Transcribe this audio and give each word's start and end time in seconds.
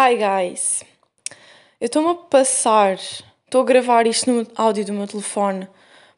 Hi 0.00 0.14
guys! 0.14 0.84
Eu 1.80 1.86
estou-me 1.86 2.10
a 2.10 2.14
passar, 2.14 2.94
estou 2.94 3.62
a 3.62 3.64
gravar 3.64 4.06
isto 4.06 4.30
no 4.30 4.46
áudio 4.54 4.84
do 4.84 4.92
meu 4.92 5.08
telefone 5.08 5.66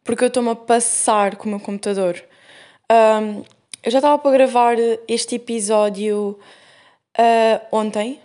porque 0.04 0.22
eu 0.22 0.28
estou-me 0.28 0.50
a 0.50 0.54
passar 0.54 1.36
com 1.36 1.46
o 1.46 1.48
meu 1.48 1.60
computador. 1.60 2.22
Um, 2.92 3.42
eu 3.82 3.90
já 3.90 3.96
estava 3.96 4.18
para 4.18 4.32
gravar 4.32 4.76
este 5.08 5.36
episódio 5.36 6.38
uh, 7.18 7.66
ontem. 7.72 8.20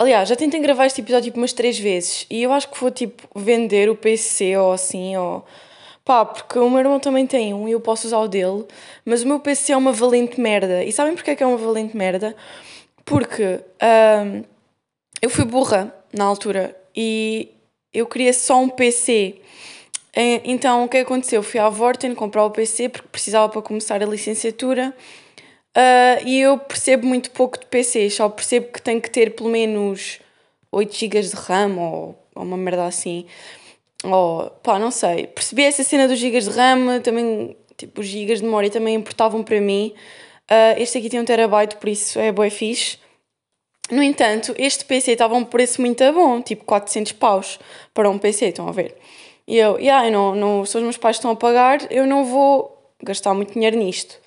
Aliás, 0.00 0.28
já 0.28 0.34
tentei 0.34 0.58
gravar 0.58 0.86
este 0.86 1.00
episódio 1.00 1.26
tipo 1.26 1.38
umas 1.38 1.52
três 1.52 1.78
vezes 1.78 2.26
e 2.28 2.42
eu 2.42 2.52
acho 2.52 2.68
que 2.68 2.80
vou 2.80 2.90
tipo 2.90 3.22
vender 3.36 3.88
o 3.88 3.94
PC 3.94 4.56
ou 4.56 4.72
assim, 4.72 5.16
ou 5.16 5.46
pá, 6.04 6.24
porque 6.24 6.58
o 6.58 6.68
meu 6.68 6.80
irmão 6.80 6.98
também 6.98 7.24
tem 7.24 7.54
um 7.54 7.68
e 7.68 7.70
eu 7.70 7.80
posso 7.80 8.08
usar 8.08 8.18
o 8.18 8.26
dele, 8.26 8.64
mas 9.04 9.22
o 9.22 9.28
meu 9.28 9.38
PC 9.38 9.74
é 9.74 9.76
uma 9.76 9.92
valente 9.92 10.40
merda. 10.40 10.82
E 10.82 10.90
sabem 10.90 11.14
porque 11.14 11.30
é 11.30 11.36
que 11.36 11.42
é 11.44 11.46
uma 11.46 11.56
valente 11.56 11.96
merda? 11.96 12.34
Porque 13.04 13.60
um, 13.80 14.57
eu 15.20 15.30
fui 15.30 15.44
burra 15.44 15.94
na 16.12 16.24
altura 16.24 16.76
e 16.94 17.50
eu 17.92 18.06
queria 18.06 18.32
só 18.32 18.60
um 18.60 18.68
PC. 18.68 19.36
Então 20.44 20.84
o 20.84 20.88
que 20.88 20.98
aconteceu? 20.98 21.42
Fui 21.42 21.60
à 21.60 21.68
Vorten 21.68 22.14
comprar 22.14 22.44
o 22.44 22.50
PC 22.50 22.88
porque 22.88 23.08
precisava 23.08 23.48
para 23.48 23.62
começar 23.62 24.02
a 24.02 24.06
licenciatura. 24.06 24.94
Uh, 25.76 26.26
e 26.26 26.40
eu 26.40 26.58
percebo 26.58 27.06
muito 27.06 27.30
pouco 27.30 27.58
de 27.58 27.66
PCs, 27.66 28.14
só 28.14 28.28
percebo 28.28 28.72
que 28.72 28.82
tem 28.82 29.00
que 29.00 29.08
ter 29.08 29.36
pelo 29.36 29.48
menos 29.48 30.18
8 30.72 30.92
GB 30.92 31.20
de 31.22 31.36
RAM 31.36 31.76
ou, 31.78 32.18
ou 32.34 32.42
uma 32.42 32.56
merda 32.56 32.86
assim. 32.86 33.26
Ou 34.02 34.50
pá, 34.62 34.78
não 34.78 34.90
sei. 34.90 35.28
Percebi 35.28 35.62
essa 35.62 35.84
cena 35.84 36.08
dos 36.08 36.18
GB 36.18 36.40
de 36.40 36.50
RAM, 36.50 37.00
também, 37.00 37.56
tipo, 37.76 38.00
os 38.00 38.06
GB 38.06 38.34
de 38.34 38.42
memória 38.42 38.70
também 38.70 38.96
importavam 38.96 39.44
para 39.44 39.60
mim. 39.60 39.94
Uh, 40.50 40.80
este 40.80 40.98
aqui 40.98 41.08
tem 41.08 41.20
um 41.20 41.24
terabyte, 41.24 41.76
por 41.76 41.88
isso 41.88 42.18
é 42.18 42.32
bué 42.32 42.50
fixe. 42.50 42.98
No 43.90 44.02
entanto, 44.02 44.54
este 44.58 44.84
PC 44.84 45.12
estava 45.12 45.34
a 45.34 45.38
um 45.38 45.44
preço 45.44 45.80
muito 45.80 46.04
bom, 46.12 46.42
tipo 46.42 46.64
400 46.64 47.12
paus 47.12 47.58
para 47.94 48.08
um 48.10 48.18
PC, 48.18 48.46
estão 48.46 48.68
a 48.68 48.72
ver? 48.72 48.96
E 49.46 49.56
eu, 49.56 49.78
yeah, 49.78 50.06
eu 50.06 50.12
não, 50.12 50.34
não, 50.34 50.64
se 50.66 50.76
os 50.76 50.82
meus 50.82 50.98
pais 50.98 51.16
estão 51.16 51.30
a 51.30 51.36
pagar, 51.36 51.90
eu 51.90 52.06
não 52.06 52.24
vou 52.24 52.92
gastar 53.02 53.32
muito 53.32 53.54
dinheiro 53.54 53.78
nisto. 53.78 54.20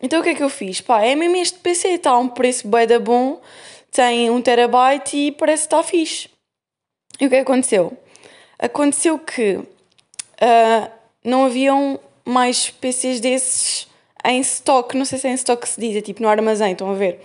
Então 0.00 0.20
o 0.20 0.22
que 0.22 0.30
é 0.30 0.34
que 0.34 0.42
eu 0.42 0.48
fiz? 0.48 0.80
Pá, 0.80 1.02
é 1.02 1.16
mesmo 1.16 1.36
este 1.36 1.58
PC, 1.58 1.88
está 1.88 2.10
a 2.10 2.18
um 2.18 2.28
preço 2.28 2.68
bem 2.68 2.86
da 2.86 3.00
bom, 3.00 3.40
tem 3.90 4.30
1 4.30 4.42
terabyte 4.42 5.16
e 5.16 5.32
parece 5.32 5.62
que 5.62 5.74
está 5.74 5.82
fixe. 5.82 6.28
E 7.20 7.26
o 7.26 7.28
que 7.28 7.34
é 7.34 7.38
que 7.38 7.50
aconteceu? 7.50 7.96
Aconteceu 8.58 9.18
que 9.18 9.56
uh, 9.56 10.90
não 11.24 11.44
haviam 11.44 11.98
mais 12.24 12.70
PCs 12.70 13.20
desses 13.20 13.88
em 14.24 14.40
stock, 14.40 14.96
não 14.96 15.04
sei 15.04 15.18
se 15.18 15.26
é 15.26 15.30
em 15.30 15.34
stock 15.34 15.62
que 15.62 15.68
se 15.68 15.80
diz, 15.80 15.96
é 15.96 16.00
tipo 16.00 16.22
no 16.22 16.28
armazém, 16.28 16.72
estão 16.72 16.90
a 16.90 16.94
ver? 16.94 17.20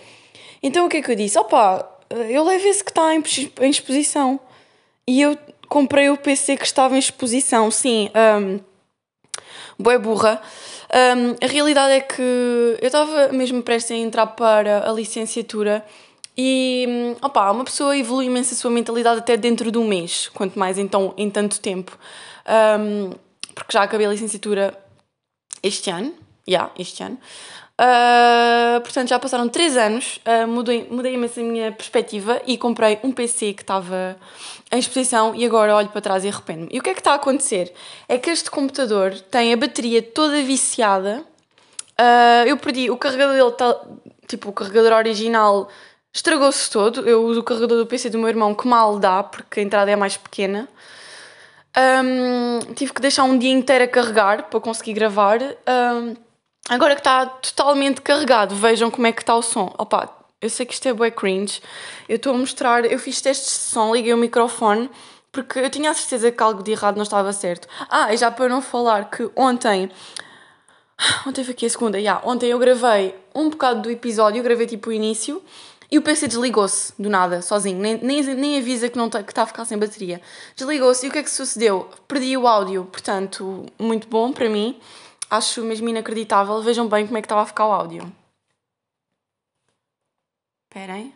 Então 0.62 0.86
o 0.86 0.88
que 0.88 0.98
é 0.98 1.02
que 1.02 1.10
eu 1.10 1.16
disse? 1.16 1.38
Opa, 1.38 1.88
eu 2.10 2.44
levo 2.44 2.66
esse 2.66 2.82
que 2.82 2.90
está 2.90 3.14
em, 3.14 3.22
em 3.60 3.70
exposição. 3.70 4.40
E 5.06 5.20
eu 5.20 5.38
comprei 5.68 6.10
o 6.10 6.16
PC 6.16 6.56
que 6.56 6.64
estava 6.64 6.94
em 6.96 6.98
exposição, 6.98 7.70
sim. 7.70 8.10
Um, 8.14 8.60
boa 9.78 9.98
burra. 9.98 10.40
Um, 10.92 11.44
a 11.44 11.48
realidade 11.48 11.92
é 11.92 12.00
que 12.00 12.22
eu 12.22 12.86
estava 12.86 13.28
mesmo 13.28 13.62
prestes 13.62 13.92
a 13.92 13.96
entrar 13.96 14.26
para 14.28 14.88
a 14.88 14.92
licenciatura 14.92 15.84
e, 16.36 16.86
hum, 16.88 17.16
opa, 17.20 17.50
uma 17.50 17.64
pessoa 17.64 17.96
evolui 17.96 18.26
imenso 18.26 18.54
a 18.54 18.56
sua 18.56 18.70
mentalidade 18.70 19.18
até 19.18 19.36
dentro 19.36 19.72
de 19.72 19.78
um 19.78 19.86
mês, 19.86 20.28
quanto 20.28 20.58
mais 20.58 20.78
então 20.78 21.12
em 21.16 21.28
tanto 21.28 21.60
tempo. 21.60 21.98
Um, 22.78 23.10
porque 23.54 23.72
já 23.72 23.82
acabei 23.82 24.06
a 24.06 24.10
licenciatura 24.10 24.72
este 25.62 25.90
ano, 25.90 26.14
já, 26.46 26.52
yeah, 26.52 26.72
este 26.78 27.02
ano. 27.02 27.18
Uh, 27.80 28.80
portanto, 28.80 29.08
já 29.08 29.20
passaram 29.20 29.48
3 29.48 29.76
anos, 29.76 30.18
uh, 30.26 30.48
mudei, 30.48 30.88
mudei 30.90 31.14
imenso 31.14 31.38
a 31.38 31.42
minha 31.44 31.70
perspectiva 31.70 32.42
e 32.44 32.58
comprei 32.58 32.98
um 33.04 33.12
PC 33.12 33.52
que 33.52 33.62
estava 33.62 34.16
em 34.72 34.80
exposição 34.80 35.32
e 35.32 35.46
agora 35.46 35.76
olho 35.76 35.88
para 35.88 36.00
trás 36.00 36.24
e 36.24 36.28
arrependo-me. 36.28 36.68
E 36.72 36.80
o 36.80 36.82
que 36.82 36.90
é 36.90 36.94
que 36.94 37.00
está 37.00 37.12
a 37.12 37.14
acontecer? 37.14 37.72
É 38.08 38.18
que 38.18 38.30
este 38.30 38.50
computador 38.50 39.14
tem 39.30 39.52
a 39.52 39.56
bateria 39.56 40.02
toda 40.02 40.42
viciada. 40.42 41.24
Uh, 42.00 42.48
eu 42.48 42.56
perdi, 42.56 42.90
o 42.90 42.96
carregador 42.96 43.34
dele 43.34 43.48
está, 43.48 43.80
tipo, 44.26 44.48
o 44.48 44.52
carregador 44.52 44.94
original 44.94 45.68
estragou-se 46.12 46.68
todo. 46.68 47.08
Eu 47.08 47.24
uso 47.24 47.40
o 47.40 47.44
carregador 47.44 47.78
do 47.78 47.86
PC 47.86 48.10
do 48.10 48.18
meu 48.18 48.28
irmão 48.28 48.56
que 48.56 48.66
mal 48.66 48.98
dá, 48.98 49.22
porque 49.22 49.60
a 49.60 49.62
entrada 49.62 49.88
é 49.88 49.94
mais 49.94 50.16
pequena. 50.16 50.68
Um, 51.76 52.58
tive 52.74 52.92
que 52.92 53.00
deixar 53.00 53.22
um 53.22 53.38
dia 53.38 53.52
inteiro 53.52 53.84
a 53.84 53.88
carregar 53.88 54.44
para 54.50 54.58
conseguir 54.58 54.94
gravar. 54.94 55.38
Um, 55.40 56.27
Agora 56.68 56.94
que 56.94 57.00
está 57.00 57.24
totalmente 57.24 58.02
carregado, 58.02 58.54
vejam 58.54 58.90
como 58.90 59.06
é 59.06 59.12
que 59.12 59.22
está 59.22 59.34
o 59.34 59.40
som. 59.40 59.74
Opa, 59.78 60.14
eu 60.40 60.50
sei 60.50 60.66
que 60.66 60.74
isto 60.74 60.86
é 60.86 60.92
bué 60.92 61.10
cringe. 61.10 61.62
Eu 62.06 62.16
estou 62.16 62.34
a 62.34 62.36
mostrar, 62.36 62.84
eu 62.84 62.98
fiz 62.98 63.22
testes 63.22 63.48
de 63.48 63.64
som, 63.72 63.94
liguei 63.94 64.12
o 64.12 64.18
microfone, 64.18 64.90
porque 65.32 65.60
eu 65.60 65.70
tinha 65.70 65.90
a 65.90 65.94
certeza 65.94 66.30
que 66.30 66.42
algo 66.42 66.62
de 66.62 66.72
errado 66.72 66.96
não 66.96 67.04
estava 67.04 67.32
certo. 67.32 67.66
Ah, 67.88 68.12
e 68.12 68.18
já 68.18 68.30
para 68.30 68.48
não 68.48 68.60
falar 68.60 69.10
que 69.10 69.30
ontem... 69.34 69.90
Ontem 71.26 71.44
foi 71.44 71.54
aqui 71.54 71.64
a 71.64 71.70
segunda, 71.70 71.96
yeah, 71.96 72.20
ontem 72.28 72.50
eu 72.50 72.58
gravei 72.58 73.14
um 73.32 73.48
bocado 73.48 73.82
do 73.82 73.90
episódio, 73.90 74.42
gravei 74.42 74.66
tipo 74.66 74.90
o 74.90 74.92
início, 74.92 75.40
e 75.88 75.96
o 75.96 76.02
PC 76.02 76.26
desligou-se 76.26 76.92
do 76.98 77.08
nada, 77.08 77.40
sozinho, 77.40 77.78
nem, 77.78 77.96
nem, 78.02 78.20
nem 78.34 78.58
avisa 78.58 78.88
que 78.88 78.98
está 78.98 79.22
tá 79.22 79.42
a 79.42 79.46
ficar 79.46 79.64
sem 79.64 79.78
bateria. 79.78 80.20
Desligou-se 80.56 81.06
e 81.06 81.08
o 81.08 81.12
que 81.12 81.18
é 81.18 81.22
que 81.22 81.30
sucedeu? 81.30 81.88
Perdi 82.08 82.36
o 82.36 82.48
áudio, 82.48 82.84
portanto, 82.90 83.64
muito 83.78 84.08
bom 84.08 84.32
para 84.32 84.48
mim 84.48 84.76
acho 85.30 85.62
mesmo 85.62 85.88
inacreditável. 85.88 86.62
Vejam 86.62 86.88
bem 86.88 87.06
como 87.06 87.18
é 87.18 87.22
que 87.22 87.26
estava 87.26 87.42
a 87.42 87.46
ficar 87.46 87.66
o 87.66 87.72
áudio. 87.72 88.12
Esperem. 90.64 91.14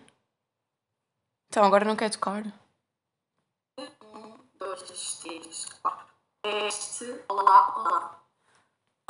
Então, 1.48 1.64
agora 1.64 1.84
não 1.84 1.96
quer 1.96 2.10
tocar. 2.10 2.44
Um, 3.78 4.38
dois, 4.58 5.20
três, 5.20 5.66
quatro. 5.82 6.06
Este, 6.44 7.14
olá, 7.28 7.74
olá. 7.76 8.22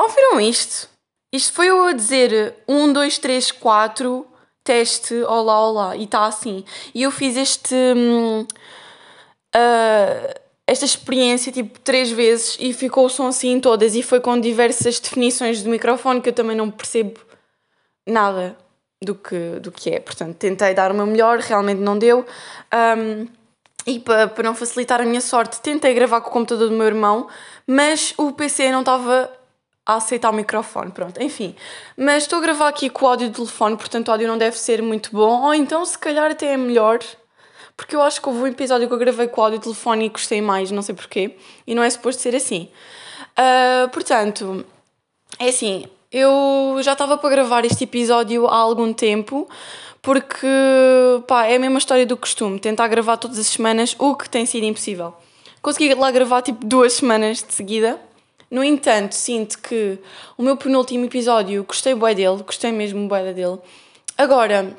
Ouviram 0.01 0.41
isto? 0.41 0.89
Isto 1.33 1.53
foi 1.53 1.69
eu 1.69 1.85
a 1.85 1.93
dizer 1.93 2.63
um, 2.67 2.93
dois, 2.93 3.19
três, 3.19 3.51
quatro, 3.51 4.27
teste, 4.65 5.15
olá, 5.23 5.61
olá. 5.61 5.97
E 5.97 6.05
está 6.05 6.27
assim. 6.27 6.65
E 6.95 7.03
eu 7.03 7.11
fiz 7.11 7.37
este. 7.37 7.75
Hum, 7.75 8.43
uh, 9.55 10.42
esta 10.73 10.87
experiência 10.87 11.53
tipo 11.53 11.79
três 11.81 12.11
vezes 12.11 12.57
e 12.59 12.73
ficou 12.73 13.05
o 13.05 13.09
som 13.11 13.27
assim 13.27 13.51
em 13.53 13.61
todas 13.61 13.95
e 13.95 14.03
foi 14.03 14.21
com 14.21 14.41
diversas 14.41 14.99
definições 14.99 15.63
do 15.63 15.69
microfone 15.69 16.21
que 16.21 16.31
eu 16.31 16.33
também 16.33 16.57
não 16.57 16.71
percebo 16.71 17.21
nada 18.07 18.57
do 19.03 19.15
que, 19.15 19.61
do 19.61 19.71
que 19.71 19.91
é. 19.91 20.01
Portanto, 20.01 20.35
tentei 20.37 20.73
dar 20.73 20.91
uma 20.91 21.05
melhor, 21.05 21.39
realmente 21.41 21.79
não 21.81 21.99
deu. 21.99 22.25
Um, 22.73 23.29
e 23.87 24.01
para, 24.01 24.29
para 24.29 24.45
não 24.45 24.55
facilitar 24.55 25.01
a 25.01 25.05
minha 25.05 25.21
sorte, 25.21 25.61
tentei 25.61 25.93
gravar 25.93 26.23
com 26.23 26.31
o 26.31 26.33
computador 26.33 26.71
do 26.71 26.75
meu 26.75 26.87
irmão, 26.87 27.29
mas 27.67 28.15
o 28.17 28.33
PC 28.33 28.71
não 28.73 28.81
estava 28.81 29.31
a 29.85 29.97
aceitar 29.97 30.31
o 30.31 30.33
microfone, 30.33 30.91
pronto, 30.91 31.21
enfim. 31.23 31.55
Mas 31.99 32.23
estou 32.23 32.39
a 32.39 32.43
gravar 32.43 32.69
aqui 32.69 32.89
com 32.89 33.05
o 33.05 33.09
áudio 33.09 33.29
do 33.29 33.35
telefone, 33.35 33.77
portanto 33.77 34.09
o 34.09 34.13
áudio 34.13 34.29
não 34.29 34.39
deve 34.39 34.57
ser 34.57 34.81
muito 34.81 35.11
bom, 35.13 35.43
ou 35.43 35.53
então 35.53 35.85
se 35.85 35.99
calhar 35.99 36.31
até 36.31 36.55
é 36.55 36.57
melhor, 36.57 37.01
porque 37.77 37.97
eu 37.97 38.03
acho 38.03 38.21
que 38.21 38.29
houve 38.29 38.41
um 38.41 38.47
episódio 38.47 38.89
que 38.89 38.95
eu 38.95 38.99
gravei 38.99 39.29
com 39.29 39.43
áudio 39.43 39.59
telefone 39.59 40.07
e 40.07 40.09
gostei 40.09 40.41
mais, 40.41 40.71
não 40.71 40.83
sei 40.83 40.95
porquê, 40.95 41.37
e 41.67 41.75
não 41.75 41.83
é 41.83 41.91
suposto 41.91 42.23
ser 42.23 42.35
assim. 42.35 42.69
Uh, 43.33 43.89
portanto, 43.91 44.65
é 45.39 45.49
assim, 45.49 45.87
eu 46.11 46.79
já 46.83 46.93
estava 46.93 47.17
para 47.17 47.31
gravar 47.31 47.65
este 47.65 47.85
episódio 47.85 48.47
há 48.47 48.57
algum 48.57 48.93
tempo, 48.93 49.49
porque 50.03 50.47
pá, 51.27 51.47
é 51.47 51.57
a 51.57 51.59
mesma 51.59 51.79
história 51.79 52.05
do 52.05 52.17
costume, 52.17 52.59
tentar 52.59 52.89
gravar 52.89 53.17
todas 53.17 53.39
as 53.39 53.47
semanas, 53.47 53.97
o 53.99 54.15
que 54.15 54.29
tem 54.29 54.45
sido 54.45 54.65
impossível. 54.65 55.15
Consegui 55.63 55.95
lá 55.95 56.11
gravar 56.11 56.43
tipo 56.43 56.67
duas 56.67 56.93
semanas 56.95 57.43
de 57.43 57.55
seguida. 57.55 57.99
No 58.51 58.63
entanto, 58.63 59.13
sinto 59.13 59.59
que 59.61 59.99
o 60.37 60.43
meu 60.43 60.57
penúltimo 60.57 61.07
episódio 61.07 61.65
gostei 61.65 61.95
bué 61.95 62.15
dele, 62.15 62.43
gostei 62.43 62.71
mesmo 62.73 63.09
bué 63.09 63.33
dele. 63.33 63.59
Agora, 64.19 64.77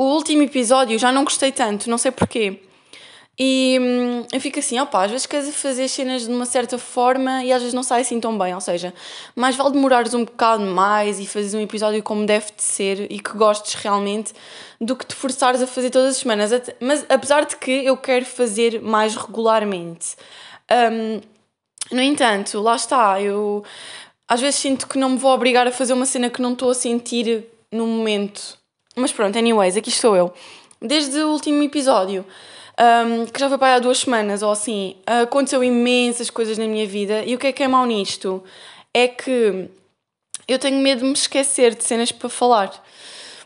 o 0.00 0.14
último 0.14 0.42
episódio 0.42 0.98
já 0.98 1.12
não 1.12 1.24
gostei 1.24 1.52
tanto, 1.52 1.90
não 1.90 1.98
sei 1.98 2.10
porquê. 2.10 2.62
E 3.38 3.78
hum, 3.78 4.26
eu 4.32 4.40
fico 4.40 4.58
assim, 4.58 4.80
opa, 4.80 5.04
às 5.04 5.10
vezes 5.10 5.26
queres 5.26 5.54
fazer 5.54 5.88
cenas 5.88 6.22
de 6.22 6.32
uma 6.32 6.46
certa 6.46 6.78
forma 6.78 7.44
e 7.44 7.52
às 7.52 7.60
vezes 7.60 7.74
não 7.74 7.82
sai 7.82 8.00
assim 8.00 8.18
tão 8.18 8.38
bem. 8.38 8.54
Ou 8.54 8.62
seja, 8.62 8.94
mais 9.36 9.56
vale 9.56 9.72
demorares 9.72 10.14
um 10.14 10.24
bocado 10.24 10.64
mais 10.64 11.20
e 11.20 11.26
fazeres 11.26 11.52
um 11.52 11.60
episódio 11.60 12.02
como 12.02 12.24
deve 12.24 12.46
de 12.46 12.62
ser 12.62 13.12
e 13.12 13.20
que 13.20 13.36
gostes 13.36 13.74
realmente 13.74 14.32
do 14.80 14.96
que 14.96 15.04
te 15.04 15.14
forçares 15.14 15.60
a 15.60 15.66
fazer 15.66 15.90
todas 15.90 16.12
as 16.12 16.16
semanas. 16.16 16.50
Mas 16.80 17.04
apesar 17.06 17.44
de 17.44 17.58
que 17.58 17.70
eu 17.70 17.94
quero 17.94 18.24
fazer 18.24 18.80
mais 18.80 19.14
regularmente. 19.14 20.16
Um, 20.72 21.20
no 21.94 22.00
entanto, 22.00 22.58
lá 22.62 22.74
está, 22.74 23.20
eu 23.20 23.62
às 24.26 24.40
vezes 24.40 24.60
sinto 24.60 24.88
que 24.88 24.96
não 24.96 25.10
me 25.10 25.18
vou 25.18 25.32
obrigar 25.34 25.66
a 25.66 25.72
fazer 25.72 25.92
uma 25.92 26.06
cena 26.06 26.30
que 26.30 26.40
não 26.40 26.54
estou 26.54 26.70
a 26.70 26.74
sentir 26.74 27.44
no 27.70 27.86
momento. 27.86 28.59
Mas 29.00 29.12
pronto, 29.12 29.36
anyways, 29.38 29.76
aqui 29.76 29.88
estou 29.88 30.14
eu. 30.16 30.32
Desde 30.80 31.18
o 31.20 31.30
último 31.30 31.62
episódio, 31.62 32.24
um, 32.78 33.26
que 33.26 33.38
já 33.38 33.48
foi 33.48 33.58
para 33.58 33.74
há 33.74 33.78
duas 33.78 33.98
semanas 33.98 34.42
ou 34.42 34.50
assim, 34.50 34.96
aconteceu 35.06 35.62
imensas 35.62 36.30
coisas 36.30 36.56
na 36.56 36.66
minha 36.66 36.86
vida. 36.86 37.24
E 37.24 37.34
o 37.34 37.38
que 37.38 37.48
é 37.48 37.52
que 37.52 37.62
é 37.62 37.68
mau 37.68 37.84
nisto? 37.84 38.42
É 38.94 39.08
que 39.08 39.68
eu 40.48 40.58
tenho 40.58 40.78
medo 40.80 41.00
de 41.00 41.06
me 41.06 41.12
esquecer 41.12 41.74
de 41.74 41.84
cenas 41.84 42.12
para 42.12 42.28
falar. 42.28 42.72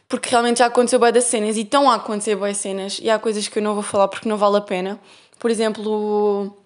porque 0.09 0.29
realmente 0.29 0.59
já 0.59 0.67
aconteceu 0.67 0.99
bem 0.99 1.13
das 1.13 1.25
cenas 1.25 1.57
e 1.57 1.63
estão 1.63 1.91
a 1.91 1.97
acontecer 1.97 2.37
boas 2.37 2.57
cenas 2.57 3.01
e 3.03 3.11
há 3.11 3.19
coisas 3.19 3.49
que 3.49 3.59
eu 3.59 3.63
não 3.63 3.75
vou 3.75 3.83
falar 3.83 4.09
porque 4.09 4.29
não 4.29 4.37
vale 4.37 4.59
a 4.59 4.61
pena. 4.61 5.01
Por 5.39 5.51
exemplo, 5.51 6.57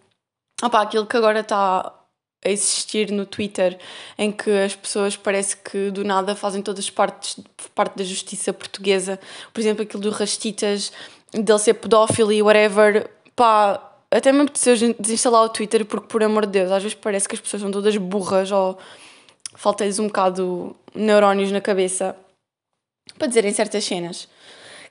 opa, 0.63 0.83
aquilo 0.83 1.07
que 1.07 1.17
agora 1.17 1.41
está 1.41 1.98
a 2.45 2.51
existir 2.51 3.11
no 3.11 3.27
Twitter, 3.27 3.79
em 4.17 4.31
que 4.31 4.51
as 4.51 4.75
pessoas 4.75 5.17
parece 5.17 5.57
que 5.57 5.91
do 5.91 6.05
nada 6.05 6.35
fazem 6.35 6.63
todas 6.63 6.89
partes 6.89 7.39
parte 7.75 7.97
da 7.97 8.05
justiça 8.05 8.53
portuguesa. 8.53 9.19
Por 9.53 9.61
exemplo, 9.61 9.83
aquilo 9.83 10.03
do 10.03 10.11
Rastitas, 10.11 10.93
dele 11.33 11.59
ser 11.59 11.75
pedófilo 11.75 12.33
e 12.33 12.43
whatever. 12.43 13.11
Pá, 13.35 13.83
até 14.11 14.33
me 14.33 14.43
apeteceu 14.43 14.75
desinstalar 14.99 15.43
o 15.43 15.49
Twitter 15.49 15.85
porque, 15.85 16.07
por 16.07 16.23
amor 16.23 16.47
de 16.47 16.53
Deus, 16.53 16.71
às 16.71 16.83
vezes 16.83 16.97
parece 16.97 17.29
que 17.29 17.35
as 17.35 17.41
pessoas 17.41 17.63
são 17.63 17.71
todas 17.71 17.97
burras 17.97 18.51
ou 18.51 18.79
falta-lhes 19.55 19.99
um 19.99 20.07
bocado 20.07 20.75
neurónios 20.95 21.51
na 21.51 21.61
cabeça 21.61 22.17
para 23.19 23.27
dizerem 23.27 23.53
certas 23.53 23.85
cenas 23.85 24.29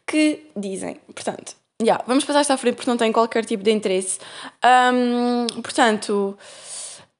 que 0.06 0.50
dizem. 0.56 1.00
Portanto, 1.14 1.56
já, 1.82 1.86
yeah, 1.86 2.04
vamos 2.08 2.26
passar 2.26 2.42
esta 2.42 2.54
à 2.54 2.58
frente 2.58 2.76
porque 2.76 2.90
não 2.90 2.98
tem 2.98 3.12
qualquer 3.12 3.46
tipo 3.46 3.64
de 3.64 3.72
interesse. 3.72 4.20
Um, 4.64 5.62
portanto, 5.62 6.38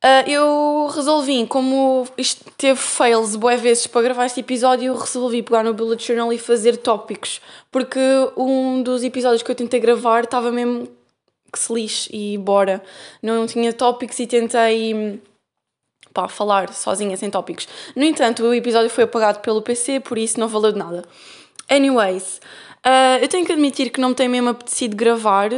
uh, 0.04 0.30
eu 0.30 0.88
resolvi, 0.94 1.46
como 1.48 2.08
isto 2.18 2.46
teve 2.58 2.80
fails 2.80 3.36
boé 3.36 3.58
vezes 3.58 3.88
para 3.88 4.02
gravar 4.02 4.26
este 4.26 4.40
episódio, 4.40 4.88
eu 4.88 4.98
resolvi 4.98 5.42
pegar 5.44 5.64
no 5.64 5.74
Bullet 5.74 6.06
Journal 6.06 6.32
e 6.34 6.38
fazer 6.38 6.78
tópicos, 6.78 7.42
porque 7.72 8.00
um 8.36 8.82
dos 8.82 9.04
episódios 9.04 9.44
que 9.44 9.52
eu 9.52 9.56
tentei 9.56 9.80
gravar 9.80 10.24
estava 10.24 10.52
mesmo 10.52 10.88
que 11.52 11.60
se 11.60 11.74
lixe 11.74 12.10
e 12.14 12.38
bora. 12.38 12.84
Não 13.22 13.48
tinha 13.48 13.72
tópicos 13.74 14.20
e 14.20 14.28
tentei 14.28 15.22
pá, 16.14 16.28
falar 16.28 16.74
sozinha, 16.74 17.16
sem 17.16 17.30
tópicos. 17.30 17.68
No 17.96 18.04
entanto, 18.04 18.44
o 18.44 18.54
episódio 18.54 18.90
foi 18.90 19.04
apagado 19.04 19.40
pelo 19.40 19.62
PC, 19.62 20.00
por 20.00 20.18
isso 20.18 20.40
não 20.40 20.48
valeu 20.48 20.72
de 20.72 20.80
nada. 20.80 21.04
Anyways, 21.70 22.42
uh, 22.86 23.22
eu 23.22 23.28
tenho 23.28 23.46
que 23.46 23.52
admitir 23.52 23.90
que 23.92 24.00
não 24.00 24.10
me 24.10 24.16
tem 24.16 24.28
mesmo 24.28 24.50
apetecido 24.50 24.96
gravar. 24.96 25.52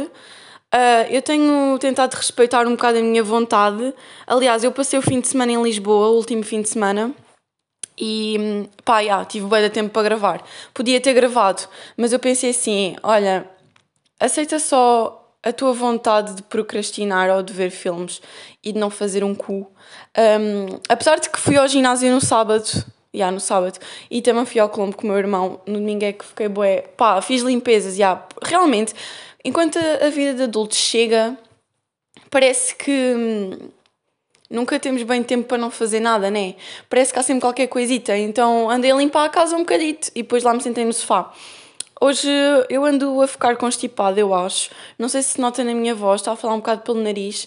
Uh, 0.72 1.10
eu 1.10 1.20
tenho 1.20 1.76
tentado 1.80 2.16
respeitar 2.16 2.66
um 2.66 2.72
bocado 2.72 2.98
a 2.98 3.02
minha 3.02 3.22
vontade. 3.24 3.92
Aliás, 4.26 4.62
eu 4.62 4.70
passei 4.70 4.98
o 4.98 5.02
fim 5.02 5.20
de 5.20 5.26
semana 5.26 5.52
em 5.52 5.62
Lisboa, 5.62 6.08
o 6.08 6.16
último 6.16 6.44
fim 6.44 6.62
de 6.62 6.68
semana. 6.68 7.12
E 7.98 8.68
pá, 8.84 9.00
yeah, 9.00 9.24
tive 9.24 9.46
bem 9.46 9.62
de 9.62 9.70
tempo 9.70 9.90
para 9.90 10.02
gravar. 10.02 10.42
Podia 10.72 11.00
ter 11.00 11.12
gravado, 11.12 11.62
mas 11.96 12.12
eu 12.12 12.18
pensei 12.18 12.50
assim: 12.50 12.96
olha, 13.02 13.46
aceita 14.18 14.58
só 14.58 15.20
a 15.42 15.52
tua 15.52 15.72
vontade 15.72 16.34
de 16.34 16.42
procrastinar 16.42 17.30
ou 17.30 17.42
de 17.42 17.52
ver 17.52 17.70
filmes 17.70 18.22
e 18.62 18.72
de 18.72 18.78
não 18.78 18.90
fazer 18.90 19.24
um 19.24 19.34
cu. 19.34 19.70
Um, 20.16 20.78
apesar 20.88 21.18
de 21.18 21.28
que 21.30 21.38
fui 21.38 21.56
ao 21.56 21.66
ginásio 21.66 22.10
no 22.12 22.20
sábado, 22.20 22.64
já 23.12 23.30
no 23.30 23.40
sábado, 23.40 23.78
e 24.10 24.22
também 24.22 24.44
fui 24.46 24.60
ao 24.60 24.68
Colombo 24.68 24.96
com 24.96 25.04
o 25.04 25.10
meu 25.10 25.18
irmão, 25.18 25.60
no 25.66 25.74
domingo 25.74 26.04
é 26.04 26.12
que 26.12 26.24
fiquei 26.24 26.48
bué, 26.48 26.82
pá, 26.96 27.20
fiz 27.20 27.42
limpezas, 27.42 27.96
já, 27.96 28.24
realmente, 28.42 28.94
enquanto 29.44 29.78
a, 29.78 30.08
vida 30.10 30.34
de 30.34 30.42
adultos 30.44 30.78
chega, 30.78 31.36
parece 32.30 32.74
que 32.74 32.90
hum, 32.90 33.70
nunca 34.50 34.78
temos 34.78 35.02
bem 35.02 35.22
tempo 35.22 35.48
para 35.48 35.58
não 35.58 35.70
fazer 35.70 36.00
nada, 36.00 36.30
né? 36.30 36.54
Parece 36.88 37.12
que 37.12 37.18
há 37.18 37.22
sempre 37.22 37.42
qualquer 37.42 37.66
coisita, 37.68 38.16
então 38.16 38.68
andei 38.70 38.90
a 38.90 38.96
limpar 38.96 39.24
a 39.24 39.28
casa 39.28 39.56
um 39.56 39.60
bocadito 39.60 40.10
e 40.14 40.22
depois 40.22 40.42
lá 40.42 40.52
me 40.52 40.60
sentei 40.60 40.84
no 40.84 40.92
sofá. 40.92 41.32
Hoje 42.02 42.30
eu 42.70 42.84
ando 42.84 43.20
a 43.20 43.26
ficar 43.26 43.56
constipada, 43.56 44.18
eu 44.18 44.32
acho. 44.34 44.70
Não 44.98 45.06
sei 45.06 45.22
se 45.22 45.38
nota 45.38 45.62
na 45.62 45.74
minha 45.74 45.94
voz, 45.94 46.22
está 46.22 46.32
a 46.32 46.36
falar 46.36 46.54
um 46.54 46.58
bocado 46.58 46.80
pelo 46.80 47.02
nariz. 47.02 47.46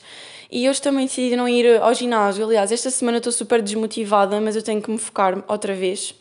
E 0.52 0.70
hoje 0.70 0.80
também 0.80 1.08
decidi 1.08 1.36
não 1.36 1.50
ir 1.50 1.82
ao 1.82 1.92
ginásio. 1.96 2.46
Aliás, 2.46 2.72
esta 2.72 2.92
semana 2.92 3.18
estou 3.18 3.34
super 3.34 3.60
desmotivada, 3.60 4.40
mas 4.40 4.56
eu 4.56 4.62
tenho 4.62 4.80
que 4.80 4.92
me 4.92 5.00
focar 5.00 5.44
outra 5.48 5.74
vez. 5.74 6.14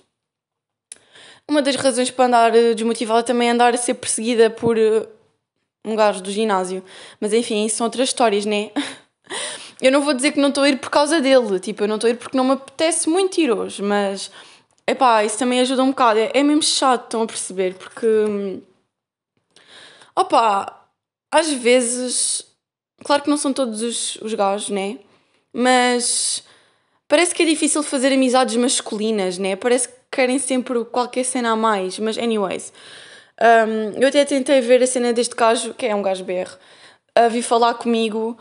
Uma 1.46 1.60
das 1.60 1.76
razões 1.76 2.10
para 2.10 2.24
andar 2.24 2.52
desmotivada 2.74 3.22
também 3.22 3.48
é 3.48 3.50
andar 3.50 3.74
a 3.74 3.76
ser 3.76 3.92
perseguida 3.92 4.48
por 4.48 4.78
eh, 4.78 5.06
um 5.84 5.96
gajo 5.96 6.22
do 6.22 6.30
ginásio. 6.30 6.82
Mas 7.20 7.32
enfim, 7.32 7.66
isso 7.66 7.76
são 7.76 7.86
outras 7.86 8.08
histórias, 8.08 8.44
né? 8.44 8.70
Eu 9.80 9.90
não 9.90 10.02
vou 10.02 10.14
dizer 10.14 10.30
que 10.30 10.38
não 10.38 10.50
estou 10.50 10.62
a 10.62 10.68
ir 10.68 10.78
por 10.78 10.90
causa 10.90 11.20
dele. 11.20 11.58
Tipo, 11.58 11.82
eu 11.82 11.88
não 11.88 11.96
estou 11.96 12.06
a 12.06 12.12
ir 12.12 12.16
porque 12.16 12.36
não 12.36 12.44
me 12.44 12.52
apetece 12.52 13.10
muito 13.10 13.40
ir 13.40 13.50
hoje, 13.50 13.82
mas 13.82 14.30
Epá, 14.86 15.24
isso 15.24 15.38
também 15.38 15.60
ajuda 15.60 15.82
um 15.82 15.90
bocado. 15.90 16.18
É, 16.18 16.30
é 16.34 16.42
mesmo 16.42 16.62
chato, 16.62 17.04
estão 17.04 17.22
a 17.22 17.26
perceber? 17.26 17.74
Porque. 17.74 18.06
Hum, 18.06 18.60
opá, 20.16 20.86
às 21.30 21.52
vezes. 21.52 22.44
Claro 23.04 23.22
que 23.22 23.30
não 23.30 23.36
são 23.36 23.52
todos 23.52 23.82
os, 23.82 24.16
os 24.16 24.34
gajos, 24.34 24.70
né? 24.70 24.98
Mas. 25.52 26.42
Parece 27.08 27.34
que 27.34 27.42
é 27.42 27.46
difícil 27.46 27.82
fazer 27.82 28.12
amizades 28.12 28.56
masculinas, 28.56 29.38
né? 29.38 29.54
Parece 29.54 29.88
que 29.88 29.94
querem 30.10 30.38
sempre 30.38 30.84
qualquer 30.86 31.24
cena 31.24 31.52
a 31.52 31.56
mais. 31.56 31.98
Mas, 31.98 32.18
anyways. 32.18 32.72
Um, 33.40 34.00
eu 34.00 34.08
até 34.08 34.24
tentei 34.24 34.60
ver 34.60 34.82
a 34.82 34.86
cena 34.86 35.12
deste 35.12 35.34
gajo, 35.34 35.74
que 35.74 35.86
é 35.86 35.94
um 35.94 36.02
gajo 36.02 36.24
BR, 36.24 36.50
a 37.14 37.28
vir 37.28 37.42
falar 37.42 37.74
comigo 37.74 38.36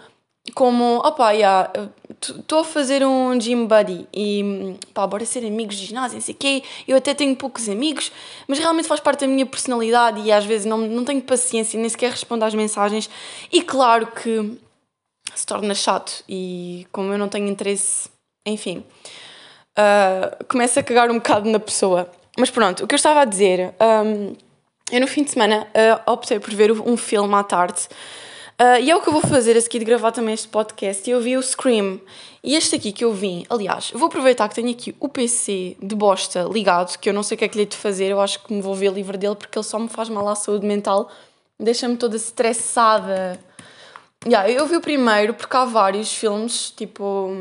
como, 0.56 0.98
opá, 0.98 1.32
estou 2.20 2.60
a 2.60 2.64
fazer 2.64 3.06
um 3.06 3.40
gym 3.40 3.68
buddy 3.68 4.08
e 4.14 4.76
pá, 4.94 5.06
bora 5.06 5.24
ser 5.26 5.46
amigos 5.46 5.76
de 5.76 5.86
ginásio, 5.86 6.16
não 6.16 6.22
sei 6.22 6.34
o 6.34 6.38
quê, 6.38 6.64
eu 6.88 6.98
até 6.98 7.14
tenho 7.14 7.36
poucos 7.36 7.70
amigos, 7.70 8.12
mas 8.48 8.58
realmente 8.58 8.88
faz 8.88 9.00
parte 9.00 9.22
da 9.22 9.28
minha 9.28 9.46
personalidade 9.46 10.20
e 10.22 10.32
às 10.32 10.44
vezes 10.44 10.66
não, 10.66 10.80
não 10.80 11.06
tenho 11.06 11.22
paciência, 11.22 11.80
nem 11.80 11.88
sequer 11.88 12.12
respondo 12.12 12.44
às 12.44 12.56
mensagens 12.56 13.10
e 13.52 13.62
claro 13.62 14.08
que 14.08 14.58
se 15.36 15.46
torna 15.46 15.76
chato 15.76 16.24
e 16.28 16.88
como 16.92 17.14
eu 17.14 17.18
não 17.18 17.30
tenho 17.30 17.48
interesse, 17.48 18.10
enfim, 18.46 18.84
uh, 19.78 20.46
começa 20.48 20.80
a 20.80 20.84
cagar 20.84 21.10
um 21.12 21.16
bocado 21.16 21.50
na 21.50 21.60
pessoa. 21.60 22.10
Mas 22.38 22.50
pronto, 22.50 22.84
o 22.84 22.88
que 22.88 22.96
eu 22.96 22.98
estava 22.98 23.22
a 23.22 23.26
dizer, 23.26 23.74
um, 23.80 24.36
eu 24.92 25.02
no 25.02 25.08
fim 25.08 25.24
de 25.24 25.32
semana 25.32 25.68
uh, 25.68 26.12
optei 26.12 26.40
por 26.40 26.54
ver 26.54 26.72
um 26.72 26.98
filme 26.98 27.34
à 27.34 27.44
tarde 27.44 27.88
Uh, 28.62 28.78
e 28.80 28.92
é 28.92 28.96
o 28.96 29.02
que 29.02 29.10
eu 29.10 29.14
vou 29.14 29.24
fazer 29.24 29.58
a 29.58 29.62
seguir 29.62 29.80
de 29.80 29.86
gravar 29.86 30.12
também 30.12 30.36
este 30.36 30.48
podcast. 30.48 31.10
Eu 31.10 31.20
vi 31.20 31.36
o 31.36 31.42
Scream. 31.42 32.00
E 32.44 32.56
este 32.56 32.76
aqui 32.76 32.92
que 32.92 33.04
eu 33.04 33.12
vim, 33.12 33.44
aliás, 33.50 33.90
vou 33.90 34.06
aproveitar 34.06 34.48
que 34.48 34.54
tenho 34.54 34.70
aqui 34.70 34.96
o 35.00 35.10
PC 35.10 35.76
de 35.82 35.96
bosta 35.96 36.44
ligado, 36.44 36.96
que 37.00 37.10
eu 37.10 37.14
não 37.14 37.24
sei 37.24 37.34
o 37.34 37.38
que 37.40 37.46
é 37.46 37.48
que 37.48 37.58
lhe 37.58 37.66
de 37.66 37.76
fazer, 37.76 38.12
eu 38.12 38.22
acho 38.22 38.44
que 38.44 38.54
me 38.54 38.62
vou 38.62 38.76
ver 38.76 38.94
livre 38.94 39.18
dele 39.18 39.36
porque 39.36 39.58
ele 39.58 39.66
só 39.66 39.80
me 39.80 39.90
faz 39.90 40.10
mal 40.10 40.28
à 40.28 40.36
saúde 40.36 40.64
mental, 40.64 41.10
deixa-me 41.60 41.98
toda 41.98 42.16
estressada. 42.16 43.40
Yeah, 44.28 44.48
eu 44.52 44.68
vi 44.68 44.76
o 44.76 44.82
primeiro 44.82 45.34
porque 45.34 45.58
há 45.58 45.66
vários 45.66 46.14
filmes, 46.14 46.70
tipo. 46.70 47.32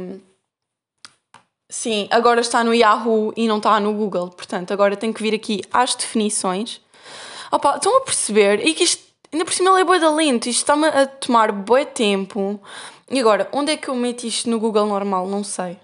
Sim, 1.68 2.08
agora 2.10 2.40
está 2.40 2.64
no 2.64 2.74
Yahoo 2.74 3.34
e 3.36 3.46
não 3.46 3.58
está 3.58 3.78
no 3.78 3.92
Google, 3.92 4.30
portanto, 4.30 4.72
agora 4.72 4.96
tenho 4.96 5.12
que 5.12 5.22
vir 5.22 5.34
aqui 5.34 5.60
às 5.70 5.94
definições. 5.94 6.80
Opa, 7.50 7.76
estão 7.76 7.96
a 7.96 8.00
perceber? 8.02 8.66
E 8.66 8.74
que 8.74 8.84
isto 8.84 9.10
Ainda 9.32 9.44
por 9.44 9.54
cima 9.54 9.70
ele 9.70 9.82
é 9.82 9.84
bué 9.84 9.98
da 10.00 10.10
lento, 10.10 10.48
isto 10.48 10.58
está-me 10.58 10.88
a 10.88 11.06
tomar 11.06 11.52
bué 11.52 11.84
tempo. 11.84 12.60
E 13.08 13.20
agora, 13.20 13.48
onde 13.52 13.72
é 13.72 13.76
que 13.76 13.88
eu 13.88 13.94
meto 13.94 14.24
isto 14.24 14.50
no 14.50 14.58
Google 14.58 14.86
normal? 14.86 15.26
Não 15.28 15.44
sei. 15.44 15.78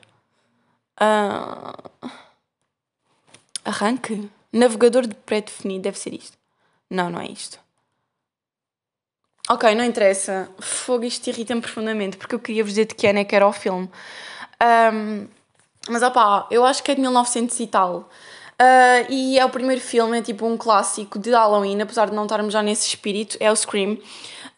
Uh... 1.01 2.11
Arranque? 3.65 4.29
Navegador 4.53 5.07
de 5.07 5.15
pré-definido, 5.15 5.83
deve 5.83 5.99
ser 5.99 6.15
isto. 6.15 6.37
Não, 6.91 7.09
não 7.09 7.21
é 7.21 7.27
isto. 7.27 7.61
Ok, 9.49 9.73
não 9.77 9.85
interessa. 9.85 10.51
Fogo, 10.59 11.05
isto 11.05 11.29
irrita-me 11.29 11.61
profundamente, 11.61 12.17
porque 12.17 12.35
eu 12.35 12.41
queria 12.41 12.65
vos 12.65 12.73
dizer 12.73 12.87
de 12.87 12.97
que 12.97 13.07
ano 13.07 13.21
é 13.21 13.25
que 13.25 13.37
era 13.37 13.47
o 13.47 13.53
filme. 13.53 13.89
Um, 14.93 15.29
mas 15.89 16.03
opá, 16.03 16.49
eu 16.51 16.65
acho 16.65 16.83
que 16.83 16.91
é 16.91 16.95
de 16.97 17.01
1900 17.01 17.61
e 17.61 17.67
tal. 17.69 18.11
Uh, 18.61 19.05
e 19.11 19.39
é 19.39 19.45
o 19.45 19.51
primeiro 19.51 19.83
filme, 19.83 20.19
é 20.19 20.23
tipo 20.23 20.47
um 20.47 20.57
clássico 20.57 21.19
de 21.19 21.31
Halloween, 21.31 21.81
apesar 21.83 22.09
de 22.09 22.15
não 22.15 22.23
estarmos 22.23 22.53
já 22.53 22.63
nesse 22.63 22.89
espírito, 22.89 23.37
é 23.39 23.53
o 23.53 23.57
Scream. 23.57 23.99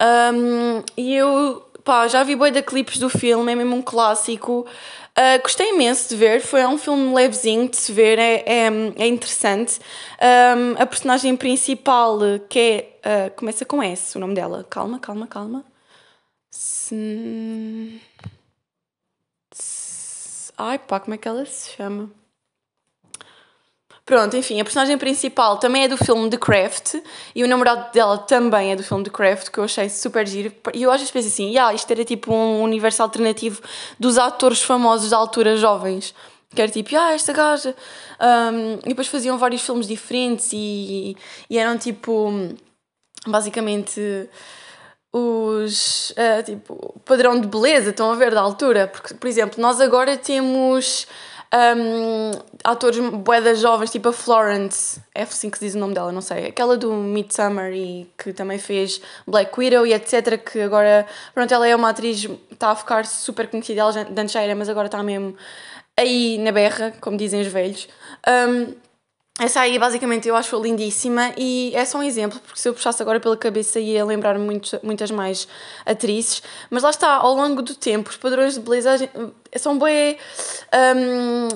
Um, 0.01 0.83
e 0.97 1.15
eu 1.15 1.69
pá, 1.83 2.07
já 2.07 2.23
vi 2.23 2.37
boi 2.37 2.51
de 2.53 2.63
clipes 2.63 2.99
do 2.99 3.09
filme, 3.09 3.51
é 3.51 3.55
mesmo 3.57 3.75
um 3.75 3.83
clássico. 3.83 4.67
Uh, 5.19 5.43
gostei 5.43 5.71
imenso 5.71 6.09
de 6.11 6.17
ver, 6.17 6.41
foi 6.41 6.65
um 6.65 6.79
filme 6.79 7.13
levezinho 7.13 7.69
de 7.69 7.77
se 7.77 7.91
ver, 7.93 8.19
é, 8.21 8.45
é, 8.47 8.67
é 8.99 9.07
interessante. 9.09 9.81
Um, 10.23 10.81
a 10.81 10.87
personagem 10.87 11.37
principal, 11.37 12.19
que 12.49 12.59
é. 12.59 12.99
Uh, 13.09 13.31
começa 13.37 13.65
com 13.65 13.83
S, 13.83 14.17
o 14.17 14.21
nome 14.21 14.35
dela. 14.35 14.67
Calma, 14.69 14.99
calma, 14.99 15.27
calma. 15.27 15.65
Ai 20.57 20.79
pá, 20.79 21.01
como 21.01 21.15
é 21.15 21.19
que 21.19 21.27
ela 21.27 21.45
se 21.47 21.71
chama? 21.77 22.18
Pronto, 24.09 24.35
enfim, 24.39 24.59
a 24.59 24.65
personagem 24.65 24.97
principal 24.97 25.59
também 25.59 25.85
é 25.85 25.89
do 25.89 25.99
filme 25.99 26.31
The 26.31 26.39
Craft 26.39 26.95
e 27.35 27.45
o 27.45 27.47
namorado 27.47 27.93
dela 27.93 28.17
também 28.17 28.73
é 28.73 28.75
do 28.75 28.83
filme 28.83 29.05
The 29.05 29.11
Craft, 29.11 29.51
que 29.51 29.59
eu 29.59 29.65
achei 29.65 29.87
super 29.91 30.27
giro. 30.27 30.51
E 30.73 30.83
eu 30.83 30.91
às 30.91 30.97
vezes 30.97 31.13
penso 31.13 31.29
assim, 31.29 31.51
yeah, 31.51 31.75
isto 31.75 31.91
era 31.91 32.03
tipo 32.07 32.33
um 32.33 32.63
universo 32.63 33.03
alternativo 33.03 33.61
dos 34.01 34.17
atores 34.17 34.63
famosos 34.63 35.11
da 35.11 35.19
altura 35.19 35.59
jovens. 35.59 36.15
Que 36.55 36.63
era 36.63 36.71
tipo, 36.71 36.97
ah, 36.97 37.13
esta 37.13 37.35
gaja. 37.35 37.77
Um, 38.19 38.79
e 38.87 38.89
depois 38.89 39.09
faziam 39.09 39.37
vários 39.37 39.61
filmes 39.61 39.87
diferentes 39.87 40.55
e, 40.55 41.15
e 41.51 41.59
eram 41.59 41.77
tipo, 41.77 42.33
basicamente, 43.27 44.01
os, 45.13 46.13
uh, 46.13 46.43
tipo, 46.47 46.99
padrão 47.05 47.39
de 47.39 47.47
beleza, 47.47 47.91
estão 47.91 48.11
a 48.11 48.15
ver, 48.15 48.31
da 48.31 48.41
altura. 48.41 48.89
Porque, 48.89 49.13
por 49.13 49.29
exemplo, 49.29 49.61
nós 49.61 49.83
agora 49.83 50.17
temos 50.17 51.07
Um, 51.55 52.31
atores 52.63 52.99
boedas 52.99 53.61
jovens, 53.61 53.91
tipo 53.91 54.11
a 54.11 54.13
Florence, 54.13 55.01
é 55.15 55.23
assim 55.23 55.49
que 55.49 55.59
se 55.59 55.65
diz 55.65 55.75
o 55.75 55.79
nome 55.79 55.95
dela, 55.95 56.13
não 56.13 56.21
sei. 56.21 56.47
Aquela 56.47 56.77
do 56.77 56.93
Midsummer 56.93 57.73
e 57.73 58.11
que 58.19 58.33
também 58.33 58.59
fez 58.59 59.01
Black 59.27 59.59
Widow 59.59 59.87
e 59.87 59.95
etc. 59.95 60.39
Que 60.39 60.61
agora, 60.61 61.07
pronto, 61.35 61.53
ela 61.53 61.67
é 61.67 61.75
uma 61.75 61.89
atriz, 61.91 62.29
está 62.51 62.71
a 62.71 62.77
ficar 62.77 63.07
super 63.07 63.49
conhecida, 63.49 63.81
ela 63.81 63.93
antes 64.17 64.33
já 64.33 64.43
era, 64.43 64.55
mas 64.55 64.69
agora 64.69 64.87
está 64.87 65.03
mesmo 65.03 65.35
aí 65.97 66.39
na 66.39 66.53
berra, 66.53 66.93
como 67.01 67.17
dizem 67.17 67.41
os 67.41 67.49
velhos. 67.49 67.89
Um, 68.29 68.75
essa 69.39 69.61
aí, 69.61 69.79
basicamente, 69.79 70.27
eu 70.27 70.35
acho 70.35 70.61
lindíssima 70.61 71.33
e 71.37 71.73
é 71.75 71.85
só 71.85 71.99
um 71.99 72.03
exemplo, 72.03 72.41
porque 72.41 72.61
se 72.61 72.69
eu 72.69 72.75
puxasse 72.75 73.01
agora 73.01 73.21
pela 73.21 73.37
cabeça 73.37 73.79
ia 73.79 74.05
lembrar 74.05 74.37
muitos, 74.37 74.75
muitas 74.83 75.13
mais 75.13 75.47
atrizes, 75.87 76.43
mas 76.69 76.83
lá 76.83 76.91
está, 76.91 77.15
ao 77.15 77.35
longo 77.35 77.63
do 77.63 77.75
tempo, 77.75 78.11
os 78.11 78.17
padrões 78.17 78.55
de 78.55 78.61
beleza 78.61 79.09
são 79.57 79.79
bem 79.79 80.19
um, 80.75 81.49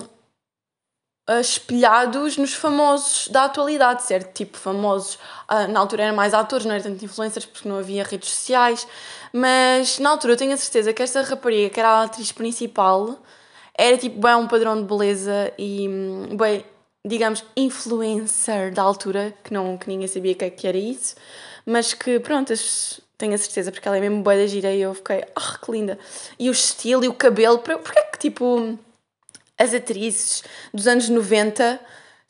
espelhados 1.41 2.37
nos 2.37 2.55
famosos 2.55 3.27
da 3.29 3.45
atualidade, 3.45 4.05
certo? 4.05 4.33
Tipo, 4.33 4.59
famosos, 4.59 5.17
uh, 5.51 5.67
na 5.69 5.81
altura 5.81 6.05
eram 6.05 6.15
mais 6.15 6.35
atores, 6.35 6.65
não 6.65 6.75
eram 6.75 6.85
tanto 6.85 7.05
influencers 7.05 7.47
porque 7.47 7.69
não 7.69 7.79
havia 7.79 8.05
redes 8.05 8.29
sociais, 8.29 8.87
mas 9.33 9.99
na 9.99 10.11
altura 10.11 10.35
eu 10.35 10.37
tenho 10.37 10.53
a 10.53 10.57
certeza 10.57 10.93
que 10.93 11.03
esta 11.03 11.23
rapariga, 11.23 11.71
que 11.71 11.81
era 11.81 11.89
a 11.89 12.03
atriz 12.05 12.31
principal, 12.31 13.19
era 13.77 13.97
tipo 13.99 14.21
bem 14.21 14.35
um 14.37 14.47
padrão 14.47 14.77
de 14.77 14.85
beleza 14.85 15.53
e 15.59 15.89
hum, 15.89 16.37
bem 16.37 16.65
digamos, 17.04 17.44
influencer 17.56 18.73
da 18.73 18.82
altura, 18.82 19.35
que, 19.42 19.52
não, 19.52 19.76
que 19.76 19.88
ninguém 19.88 20.06
sabia 20.06 20.35
que, 20.35 20.50
que 20.50 20.66
era 20.66 20.78
isso, 20.78 21.16
mas 21.66 21.92
que, 21.94 22.21
pronto, 22.21 22.52
tenho 23.18 23.35
a 23.35 23.38
certeza, 23.38 23.73
porque 23.73 23.87
ela 23.87 23.97
é 23.97 24.00
mesmo 24.00 24.23
boa 24.23 24.37
da 24.37 24.47
gira 24.47 24.73
e 24.73 24.80
eu 24.80 24.94
fiquei, 24.94 25.25
ah, 25.35 25.54
oh, 25.54 25.64
que 25.64 25.73
linda. 25.73 25.99
E 26.38 26.49
o 26.49 26.52
estilo 26.52 27.04
e 27.04 27.09
o 27.09 27.14
cabelo, 27.14 27.59
porque 27.59 27.99
é 27.99 28.02
que, 28.02 28.18
tipo, 28.18 28.78
as 29.59 29.75
atrizes 29.75 30.42
dos 30.73 30.87
anos 30.87 31.09
90 31.09 31.80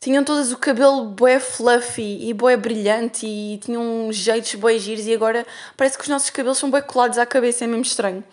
tinham 0.00 0.24
todas 0.24 0.50
o 0.50 0.58
cabelo 0.58 1.04
bué 1.04 1.38
fluffy 1.38 2.28
e 2.28 2.34
bué 2.34 2.56
brilhante 2.56 3.24
e 3.24 3.58
tinham 3.58 4.10
jeitos 4.12 4.54
bué 4.56 4.76
giros 4.76 5.06
e 5.06 5.14
agora 5.14 5.46
parece 5.76 5.96
que 5.96 6.02
os 6.02 6.08
nossos 6.08 6.28
cabelos 6.28 6.58
são 6.58 6.70
bué 6.70 6.82
colados 6.82 7.18
à 7.18 7.24
cabeça, 7.24 7.64
é 7.64 7.66
mesmo 7.66 7.82
estranho. 7.82 8.24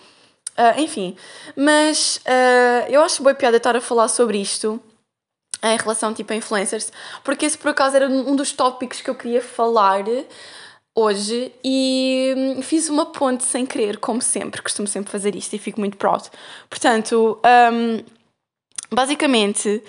Uh, 0.58 0.82
enfim, 0.82 1.16
mas 1.56 2.18
uh, 2.26 2.90
eu 2.90 3.02
acho 3.02 3.22
boa 3.22 3.36
piada 3.36 3.58
estar 3.58 3.76
a 3.76 3.82
falar 3.82 4.08
sobre 4.08 4.40
isto 4.40 4.82
em 5.64 5.78
relação 5.78 6.14
tipo 6.14 6.32
a 6.34 6.36
influencers, 6.36 6.92
porque 7.24 7.46
esse 7.46 7.58
por 7.58 7.70
acaso 7.70 7.96
era 7.96 8.08
um 8.08 8.36
dos 8.36 8.52
tópicos 8.52 9.02
que 9.02 9.10
eu 9.10 9.16
queria 9.16 9.42
falar 9.42 10.06
hoje 10.96 11.52
e 11.64 12.34
hum, 12.38 12.62
fiz 12.62 12.90
uma 12.90 13.06
ponte 13.06 13.44
sem 13.44 13.66
querer, 13.66 13.98
como 13.98 14.22
sempre, 14.22 14.62
costumo 14.62 14.88
sempre 14.88 15.12
fazer 15.12 15.36
isto 15.36 15.56
e 15.56 15.60
fico 15.60 15.80
muito 15.80 15.98
proud. 15.98 16.24
Portanto, 16.70 17.40
um, 17.74 18.04
basicamente, 18.92 19.82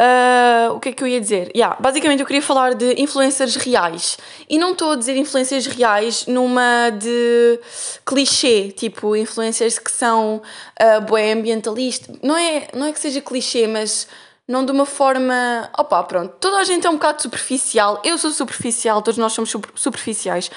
uh, 0.00 0.74
o 0.74 0.80
que 0.80 0.90
é 0.90 0.92
que 0.92 1.02
eu 1.02 1.08
ia 1.08 1.20
dizer? 1.20 1.50
Yeah, 1.54 1.76
basicamente 1.80 2.20
eu 2.20 2.26
queria 2.26 2.42
falar 2.42 2.74
de 2.74 3.00
influencers 3.00 3.56
reais 3.56 4.18
e 4.48 4.58
não 4.58 4.72
estou 4.72 4.92
a 4.92 4.96
dizer 4.96 5.16
influencers 5.16 5.66
reais 5.66 6.26
numa 6.26 6.90
de 6.90 7.58
clichê, 8.04 8.72
tipo 8.72 9.16
influencers 9.16 9.78
que 9.78 9.90
são 9.90 10.42
uh, 10.80 11.00
bué 11.02 11.32
ambientalista, 11.32 12.12
não 12.22 12.36
é, 12.36 12.68
não 12.74 12.86
é 12.86 12.92
que 12.92 13.00
seja 13.00 13.20
clichê, 13.20 13.66
mas 13.66 14.06
não 14.50 14.64
de 14.64 14.72
uma 14.72 14.84
forma. 14.84 15.70
Opa, 15.78 16.02
pronto, 16.02 16.34
toda 16.40 16.58
a 16.58 16.64
gente 16.64 16.86
é 16.86 16.90
um 16.90 16.94
bocado 16.94 17.22
superficial, 17.22 18.02
eu 18.04 18.18
sou 18.18 18.30
superficial, 18.30 19.00
todos 19.00 19.16
nós 19.16 19.32
somos 19.32 19.54
superficiais. 19.74 20.50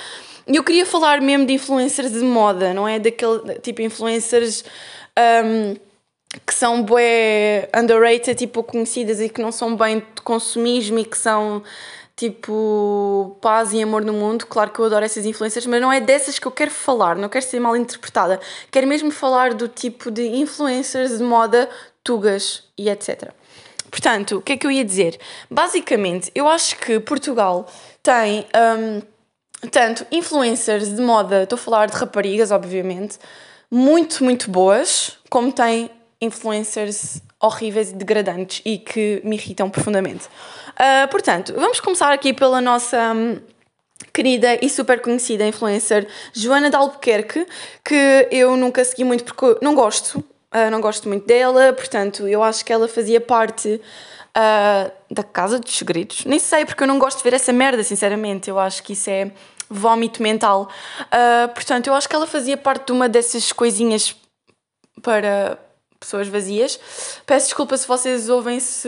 E 0.47 0.55
eu 0.55 0.63
queria 0.63 0.85
falar 0.85 1.21
mesmo 1.21 1.45
de 1.45 1.53
influencers 1.53 2.11
de 2.11 2.19
moda, 2.19 2.73
não 2.73 2.87
é? 2.87 2.99
Daquele 2.99 3.59
tipo 3.61 3.81
influencers 3.81 4.65
um, 5.45 5.75
que 6.45 6.53
são 6.53 6.83
bem 6.83 7.69
underrated, 7.73 8.35
tipo 8.35 8.63
conhecidas 8.63 9.21
e 9.21 9.29
que 9.29 9.41
não 9.41 9.51
são 9.51 9.75
bem 9.75 9.99
de 9.99 10.21
consumismo 10.23 10.99
e 10.99 11.05
que 11.05 11.17
são 11.17 11.63
tipo 12.15 13.37
paz 13.41 13.73
e 13.73 13.81
amor 13.81 14.03
no 14.03 14.11
mundo. 14.11 14.45
Claro 14.47 14.71
que 14.71 14.79
eu 14.79 14.85
adoro 14.85 15.05
essas 15.05 15.25
influências, 15.25 15.65
mas 15.65 15.79
não 15.79 15.93
é 15.93 16.01
dessas 16.01 16.39
que 16.39 16.47
eu 16.47 16.51
quero 16.51 16.71
falar, 16.71 17.15
não 17.15 17.29
quero 17.29 17.45
ser 17.45 17.59
mal 17.59 17.77
interpretada. 17.77 18.39
Quero 18.71 18.87
mesmo 18.87 19.11
falar 19.11 19.53
do 19.53 19.67
tipo 19.67 20.11
de 20.11 20.27
influencers 20.27 21.19
de 21.19 21.23
moda, 21.23 21.69
tugas 22.03 22.63
e 22.77 22.89
etc. 22.89 23.31
Portanto, 23.93 24.37
o 24.37 24.41
que 24.41 24.53
é 24.53 24.57
que 24.57 24.65
eu 24.65 24.71
ia 24.71 24.83
dizer? 24.83 25.19
Basicamente, 25.51 26.31
eu 26.33 26.47
acho 26.47 26.79
que 26.79 26.99
Portugal 26.99 27.67
tem 28.01 28.43
um, 28.79 29.03
tanto 29.69 30.03
influencers 30.11 30.95
de 30.95 30.99
moda, 30.99 31.43
estou 31.43 31.57
a 31.57 31.59
falar 31.59 31.85
de 31.85 31.95
raparigas, 31.95 32.49
obviamente, 32.49 33.19
muito, 33.69 34.23
muito 34.23 34.49
boas, 34.49 35.19
como 35.29 35.53
tem 35.53 35.91
influencers 36.19 37.21
horríveis 37.39 37.91
e 37.91 37.93
degradantes 37.93 38.63
e 38.65 38.79
que 38.79 39.21
me 39.23 39.35
irritam 39.35 39.69
profundamente. 39.69 40.25
Uh, 40.69 41.07
portanto, 41.11 41.53
vamos 41.55 41.79
começar 41.79 42.11
aqui 42.11 42.33
pela 42.33 42.59
nossa. 42.59 43.13
Um, 43.13 43.39
querida 44.11 44.59
e 44.61 44.69
super 44.69 45.01
conhecida 45.01 45.45
influencer 45.45 46.07
Joana 46.33 46.69
de 46.69 46.75
Albuquerque, 46.75 47.47
que 47.83 48.27
eu 48.31 48.55
nunca 48.57 48.83
segui 48.83 49.03
muito 49.03 49.23
porque 49.23 49.63
não 49.63 49.73
gosto, 49.73 50.23
Uh, 50.53 50.69
não 50.69 50.79
gosto 50.79 51.07
muito 51.07 51.25
dela, 51.25 51.73
portanto, 51.73 52.27
eu 52.27 52.43
acho 52.43 52.63
que 52.63 52.71
ela 52.71 52.87
fazia 52.87 53.19
parte 53.19 53.81
uh, 54.37 54.91
da 55.11 55.23
Casa 55.23 55.59
dos 55.59 55.75
Segredos. 55.75 56.25
Nem 56.25 56.39
sei, 56.39 56.65
porque 56.65 56.83
eu 56.83 56.87
não 56.87 56.99
gosto 56.99 57.17
de 57.17 57.23
ver 57.23 57.33
essa 57.33 57.53
merda, 57.53 57.83
sinceramente. 57.83 58.49
Eu 58.49 58.59
acho 58.59 58.83
que 58.83 58.93
isso 58.93 59.09
é 59.09 59.31
vómito 59.69 60.21
mental. 60.21 60.69
Uh, 61.01 61.51
portanto, 61.53 61.87
eu 61.87 61.93
acho 61.93 62.07
que 62.07 62.15
ela 62.15 62.27
fazia 62.27 62.57
parte 62.57 62.87
de 62.87 62.91
uma 62.91 63.09
dessas 63.09 63.51
coisinhas 63.51 64.15
para 65.01 65.57
pessoas 65.99 66.27
vazias. 66.27 66.79
Peço 67.25 67.47
desculpa 67.47 67.77
se 67.77 67.87
vocês 67.87 68.29
ouvem 68.29 68.59
se 68.59 68.87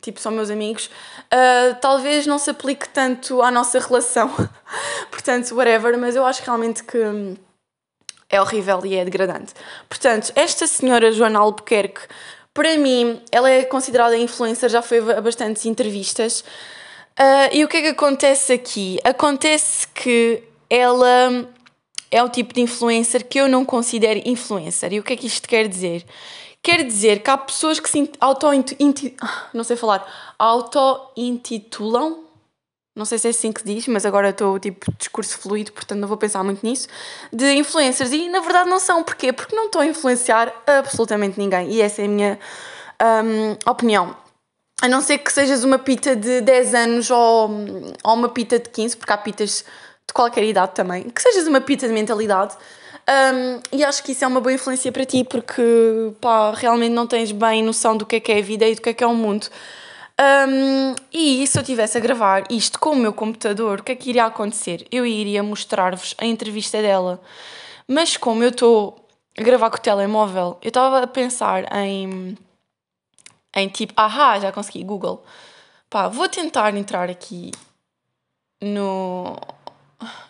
tipo 0.00 0.20
são 0.20 0.32
meus 0.32 0.50
amigos. 0.50 0.86
Uh, 1.32 1.74
talvez 1.80 2.26
não 2.26 2.38
se 2.38 2.50
aplique 2.50 2.88
tanto 2.88 3.40
à 3.40 3.50
nossa 3.50 3.78
relação. 3.78 4.30
portanto, 5.10 5.54
whatever, 5.54 5.96
mas 5.96 6.16
eu 6.16 6.26
acho 6.26 6.42
realmente 6.42 6.82
que 6.82 6.98
é 8.32 8.40
horrível 8.40 8.80
e 8.84 8.96
é 8.96 9.04
degradante. 9.04 9.52
Portanto, 9.88 10.32
esta 10.34 10.66
senhora 10.66 11.12
Joana 11.12 11.38
Albuquerque, 11.38 12.00
para 12.54 12.76
mim, 12.78 13.20
ela 13.30 13.50
é 13.50 13.62
considerada 13.64 14.16
influencer, 14.16 14.70
já 14.70 14.80
foi 14.80 14.98
a 14.98 15.20
bastantes 15.20 15.66
entrevistas. 15.66 16.40
Uh, 17.12 17.52
e 17.52 17.62
o 17.62 17.68
que 17.68 17.76
é 17.76 17.82
que 17.82 17.88
acontece 17.88 18.54
aqui? 18.54 18.98
Acontece 19.04 19.86
que 19.88 20.42
ela 20.68 21.46
é 22.10 22.22
o 22.22 22.28
tipo 22.28 22.54
de 22.54 22.62
influencer 22.62 23.26
que 23.26 23.38
eu 23.38 23.48
não 23.48 23.64
considero 23.64 24.20
influencer. 24.24 24.94
E 24.94 24.98
o 24.98 25.02
que 25.02 25.12
é 25.12 25.16
que 25.16 25.26
isto 25.26 25.46
quer 25.46 25.68
dizer? 25.68 26.04
Quer 26.62 26.84
dizer 26.84 27.22
que 27.22 27.30
há 27.30 27.36
pessoas 27.36 27.80
que 27.80 27.90
se 27.90 28.10
auto 28.20 28.46
não 29.52 29.64
sei 29.64 29.76
falar, 29.76 30.06
auto-intitulam 30.38 32.21
não 32.94 33.06
sei 33.06 33.16
se 33.18 33.26
é 33.26 33.30
assim 33.30 33.52
que 33.52 33.64
diz, 33.64 33.86
mas 33.88 34.04
agora 34.04 34.30
estou 34.30 34.58
tipo 34.58 34.92
discurso 34.98 35.38
fluido, 35.38 35.72
portanto 35.72 35.98
não 35.98 36.06
vou 36.06 36.16
pensar 36.16 36.44
muito 36.44 36.64
nisso, 36.64 36.88
de 37.32 37.52
influencers. 37.54 38.12
E 38.12 38.28
na 38.28 38.40
verdade 38.40 38.68
não 38.68 38.78
são. 38.78 39.02
Porquê? 39.02 39.32
Porque 39.32 39.56
não 39.56 39.66
estão 39.66 39.80
a 39.80 39.86
influenciar 39.86 40.52
absolutamente 40.66 41.38
ninguém. 41.38 41.70
E 41.70 41.80
essa 41.80 42.02
é 42.02 42.04
a 42.04 42.08
minha 42.08 42.38
um, 43.24 43.70
opinião. 43.70 44.14
A 44.82 44.88
não 44.88 45.00
ser 45.00 45.18
que 45.18 45.32
sejas 45.32 45.64
uma 45.64 45.78
pita 45.78 46.14
de 46.14 46.40
10 46.40 46.74
anos 46.74 47.10
ou, 47.10 47.50
ou 48.02 48.14
uma 48.14 48.28
pita 48.28 48.58
de 48.58 48.68
15, 48.68 48.96
porque 48.96 49.12
há 49.12 49.16
pitas 49.16 49.64
de 50.06 50.12
qualquer 50.12 50.44
idade 50.44 50.72
também. 50.74 51.04
Que 51.04 51.22
sejas 51.22 51.46
uma 51.46 51.60
pita 51.60 51.86
de 51.86 51.94
mentalidade. 51.94 52.56
Um, 53.08 53.60
e 53.72 53.84
acho 53.84 54.02
que 54.02 54.12
isso 54.12 54.24
é 54.24 54.28
uma 54.28 54.40
boa 54.40 54.52
influência 54.52 54.92
para 54.92 55.04
ti, 55.04 55.24
porque 55.24 55.62
pá, 56.20 56.52
realmente 56.54 56.92
não 56.92 57.06
tens 57.06 57.32
bem 57.32 57.62
noção 57.62 57.96
do 57.96 58.04
que 58.04 58.16
é 58.16 58.20
que 58.20 58.32
é 58.32 58.38
a 58.38 58.42
vida 58.42 58.66
e 58.66 58.74
do 58.74 58.82
que 58.82 58.90
é 58.90 58.94
que 58.94 59.02
é 59.02 59.06
o 59.06 59.14
mundo. 59.14 59.46
Um, 60.22 60.94
e 61.12 61.44
se 61.46 61.58
eu 61.58 61.62
estivesse 61.62 61.98
a 61.98 62.00
gravar 62.00 62.44
isto 62.48 62.78
com 62.78 62.90
o 62.90 62.96
meu 62.96 63.12
computador, 63.12 63.80
o 63.80 63.82
que 63.82 63.92
é 63.92 63.96
que 63.96 64.10
iria 64.10 64.26
acontecer? 64.26 64.86
Eu 64.90 65.04
iria 65.04 65.42
mostrar-vos 65.42 66.14
a 66.18 66.24
entrevista 66.24 66.80
dela. 66.80 67.20
Mas 67.88 68.16
como 68.16 68.42
eu 68.44 68.50
estou 68.50 69.04
a 69.36 69.42
gravar 69.42 69.70
com 69.70 69.78
o 69.78 69.80
telemóvel, 69.80 70.58
eu 70.62 70.68
estava 70.68 71.02
a 71.02 71.06
pensar 71.06 71.64
em. 71.76 72.38
em 73.56 73.68
tipo, 73.68 73.94
ahá, 73.96 74.38
já 74.38 74.52
consegui, 74.52 74.84
Google. 74.84 75.24
Pá, 75.90 76.08
vou 76.08 76.28
tentar 76.28 76.74
entrar 76.76 77.10
aqui 77.10 77.50
no. 78.60 79.36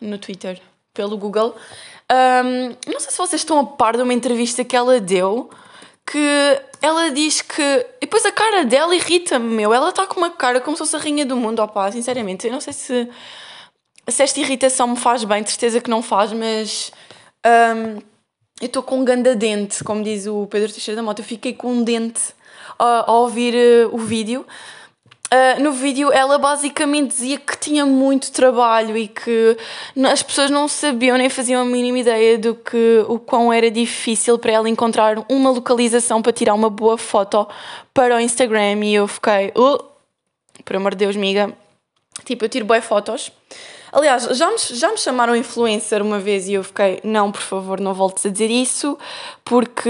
no 0.00 0.16
Twitter, 0.16 0.60
pelo 0.94 1.18
Google. 1.18 1.54
Um, 2.10 2.90
não 2.90 3.00
sei 3.00 3.10
se 3.10 3.18
vocês 3.18 3.42
estão 3.42 3.58
a 3.58 3.66
par 3.66 3.96
de 3.96 4.02
uma 4.02 4.14
entrevista 4.14 4.64
que 4.64 4.76
ela 4.76 5.00
deu 5.00 5.50
que 6.12 6.60
ela 6.82 7.10
diz 7.10 7.40
que. 7.40 7.62
E 7.62 8.02
depois 8.02 8.26
a 8.26 8.30
cara 8.30 8.66
dela 8.66 8.94
irrita-me, 8.94 9.54
meu. 9.54 9.72
Ela 9.72 9.88
está 9.88 10.06
com 10.06 10.20
uma 10.20 10.30
cara 10.30 10.60
como 10.60 10.76
se 10.76 10.82
fosse 10.82 10.94
a 10.94 10.98
rainha 10.98 11.24
do 11.24 11.36
mundo, 11.36 11.62
opá, 11.62 11.90
sinceramente. 11.90 12.46
Eu 12.46 12.52
não 12.52 12.60
sei 12.60 12.74
se, 12.74 13.08
se 14.06 14.22
esta 14.22 14.38
irritação 14.38 14.88
me 14.88 14.96
faz 14.96 15.24
bem, 15.24 15.44
certeza 15.46 15.80
que 15.80 15.88
não 15.88 16.02
faz, 16.02 16.32
mas. 16.32 16.92
Um, 17.46 18.02
eu 18.60 18.66
estou 18.66 18.82
com 18.82 18.98
um 18.98 19.04
ganda 19.04 19.34
dente, 19.34 19.82
como 19.82 20.04
diz 20.04 20.26
o 20.26 20.46
Pedro 20.46 20.70
Teixeira 20.70 20.96
da 20.96 21.02
Mota. 21.02 21.22
Eu 21.22 21.24
fiquei 21.24 21.54
com 21.54 21.72
um 21.72 21.82
dente 21.82 22.20
a, 22.78 23.10
a 23.10 23.12
ouvir 23.14 23.54
uh, 23.54 23.94
o 23.94 23.98
vídeo. 23.98 24.46
Uh, 25.32 25.62
no 25.62 25.72
vídeo 25.72 26.12
ela 26.12 26.36
basicamente 26.36 27.08
dizia 27.08 27.38
que 27.38 27.56
tinha 27.56 27.86
muito 27.86 28.30
trabalho 28.30 28.94
e 28.98 29.08
que 29.08 29.56
as 30.12 30.22
pessoas 30.22 30.50
não 30.50 30.68
sabiam 30.68 31.16
nem 31.16 31.30
faziam 31.30 31.62
a 31.62 31.64
mínima 31.64 32.00
ideia 32.00 32.36
do 32.36 32.54
que 32.54 33.02
o 33.08 33.18
quão 33.18 33.50
era 33.50 33.70
difícil 33.70 34.38
para 34.38 34.52
ela 34.52 34.68
encontrar 34.68 35.24
uma 35.30 35.48
localização 35.48 36.20
para 36.20 36.34
tirar 36.34 36.52
uma 36.52 36.68
boa 36.68 36.98
foto 36.98 37.48
para 37.94 38.14
o 38.14 38.20
Instagram 38.20 38.84
e 38.84 38.94
eu 38.94 39.08
fiquei, 39.08 39.54
uh, 39.56 39.82
por 40.66 40.76
amor 40.76 40.90
de 40.90 40.98
Deus, 40.98 41.16
miga, 41.16 41.50
tipo, 42.26 42.44
eu 42.44 42.48
tiro 42.50 42.66
boas 42.66 42.84
fotos. 42.84 43.32
Aliás, 43.90 44.24
já 44.24 44.50
me, 44.50 44.58
já 44.58 44.90
me 44.90 44.98
chamaram 44.98 45.34
influencer 45.34 46.02
uma 46.02 46.18
vez 46.18 46.46
e 46.46 46.54
eu 46.54 46.64
fiquei, 46.64 47.00
não, 47.02 47.32
por 47.32 47.40
favor, 47.40 47.80
não 47.80 47.94
voltes 47.94 48.26
a 48.26 48.28
dizer 48.28 48.50
isso, 48.50 48.98
porque 49.42 49.88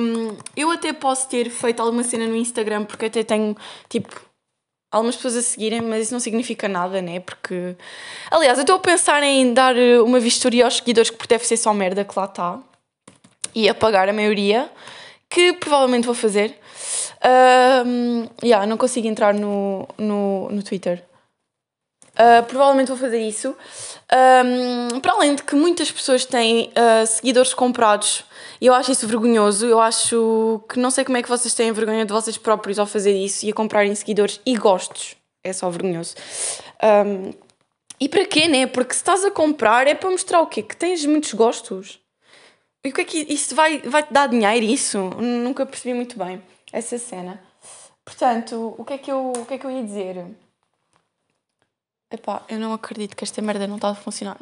hum, 0.00 0.36
eu 0.56 0.70
até 0.72 0.92
posso 0.92 1.28
ter 1.28 1.48
feito 1.48 1.80
alguma 1.80 2.02
cena 2.02 2.26
no 2.26 2.34
Instagram, 2.34 2.84
porque 2.84 3.06
até 3.06 3.22
tenho, 3.22 3.56
tipo, 3.88 4.29
algumas 4.90 5.16
pessoas 5.16 5.36
a 5.36 5.42
seguirem, 5.42 5.80
mas 5.80 6.04
isso 6.04 6.12
não 6.12 6.20
significa 6.20 6.68
nada, 6.68 7.00
né? 7.00 7.20
Porque. 7.20 7.76
Aliás, 8.30 8.58
eu 8.58 8.62
estou 8.62 8.76
a 8.76 8.80
pensar 8.80 9.22
em 9.22 9.52
dar 9.54 9.76
eh, 9.76 10.00
uma 10.00 10.18
vistoria 10.18 10.64
aos 10.64 10.76
seguidores 10.76 11.10
que 11.10 11.28
deve 11.28 11.46
ser 11.46 11.56
só 11.56 11.72
merda 11.72 12.04
que 12.04 12.18
lá 12.18 12.24
está 12.24 12.58
e 13.54 13.68
apagar 13.68 14.08
a 14.08 14.12
maioria, 14.12 14.70
que 15.28 15.52
provavelmente 15.54 16.06
vou 16.06 16.14
fazer. 16.14 16.58
Um, 17.22 18.26
yeah, 18.42 18.66
não 18.66 18.76
consigo 18.76 19.06
entrar 19.06 19.34
no, 19.34 19.86
no, 19.98 20.48
no 20.50 20.62
Twitter. 20.62 21.04
Uh, 22.20 22.44
provavelmente 22.44 22.88
vou 22.88 22.98
fazer 22.98 23.18
isso. 23.18 23.56
Um, 24.92 25.00
para 25.00 25.12
além 25.12 25.34
de 25.34 25.42
que 25.42 25.54
muitas 25.54 25.90
pessoas 25.90 26.26
têm 26.26 26.70
uh, 26.70 27.06
seguidores 27.06 27.54
comprados 27.54 28.24
e 28.60 28.66
eu 28.66 28.74
acho 28.74 28.92
isso 28.92 29.06
vergonhoso. 29.06 29.64
Eu 29.64 29.80
acho 29.80 30.62
que 30.68 30.78
não 30.78 30.90
sei 30.90 31.02
como 31.02 31.16
é 31.16 31.22
que 31.22 31.28
vocês 31.30 31.54
têm 31.54 31.72
vergonha 31.72 32.04
de 32.04 32.12
vocês 32.12 32.36
próprios 32.36 32.78
ao 32.78 32.84
fazer 32.86 33.16
isso 33.16 33.46
e 33.46 33.50
a 33.50 33.54
comprarem 33.54 33.94
seguidores 33.94 34.38
e 34.44 34.54
gostos. 34.54 35.16
É 35.42 35.50
só 35.54 35.70
vergonhoso. 35.70 36.14
Um, 36.82 37.32
e 37.98 38.06
para 38.06 38.26
quê, 38.26 38.48
né? 38.48 38.66
Porque 38.66 38.92
se 38.92 39.00
estás 39.00 39.24
a 39.24 39.30
comprar 39.30 39.86
é 39.86 39.94
para 39.94 40.10
mostrar 40.10 40.42
o 40.42 40.46
quê? 40.46 40.62
Que 40.62 40.76
tens 40.76 41.06
muitos 41.06 41.32
gostos. 41.32 42.00
E 42.84 42.90
o 42.90 42.92
que 42.92 43.00
é 43.00 43.04
que 43.04 43.26
isso 43.32 43.54
vai, 43.54 43.78
vai 43.78 44.02
te 44.02 44.12
dar 44.12 44.26
dinheiro? 44.26 44.66
Isso? 44.66 44.98
Nunca 44.98 45.64
percebi 45.64 45.94
muito 45.94 46.18
bem 46.18 46.42
essa 46.70 46.98
cena. 46.98 47.40
Portanto, 48.04 48.74
o 48.76 48.84
que 48.84 48.92
é 48.94 48.98
que 48.98 49.10
eu, 49.10 49.32
o 49.34 49.46
que 49.46 49.54
é 49.54 49.58
que 49.58 49.66
eu 49.66 49.70
ia 49.70 49.82
dizer? 49.82 50.26
Epá, 52.10 52.42
eu 52.48 52.58
não 52.58 52.72
acredito 52.72 53.16
que 53.16 53.22
esta 53.22 53.40
merda 53.40 53.66
não 53.66 53.76
está 53.76 53.90
a 53.90 53.94
funcionar. 53.94 54.38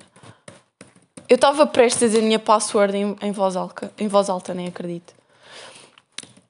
Eu 1.28 1.34
estava 1.34 1.66
prestes 1.66 2.02
a 2.02 2.06
dizer 2.06 2.20
a 2.20 2.22
minha 2.22 2.38
password 2.38 2.96
em, 2.96 3.16
em, 3.20 3.30
voz, 3.30 3.54
alta, 3.54 3.92
em 3.98 4.08
voz 4.08 4.30
alta, 4.30 4.54
nem 4.54 4.66
acredito. 4.66 5.12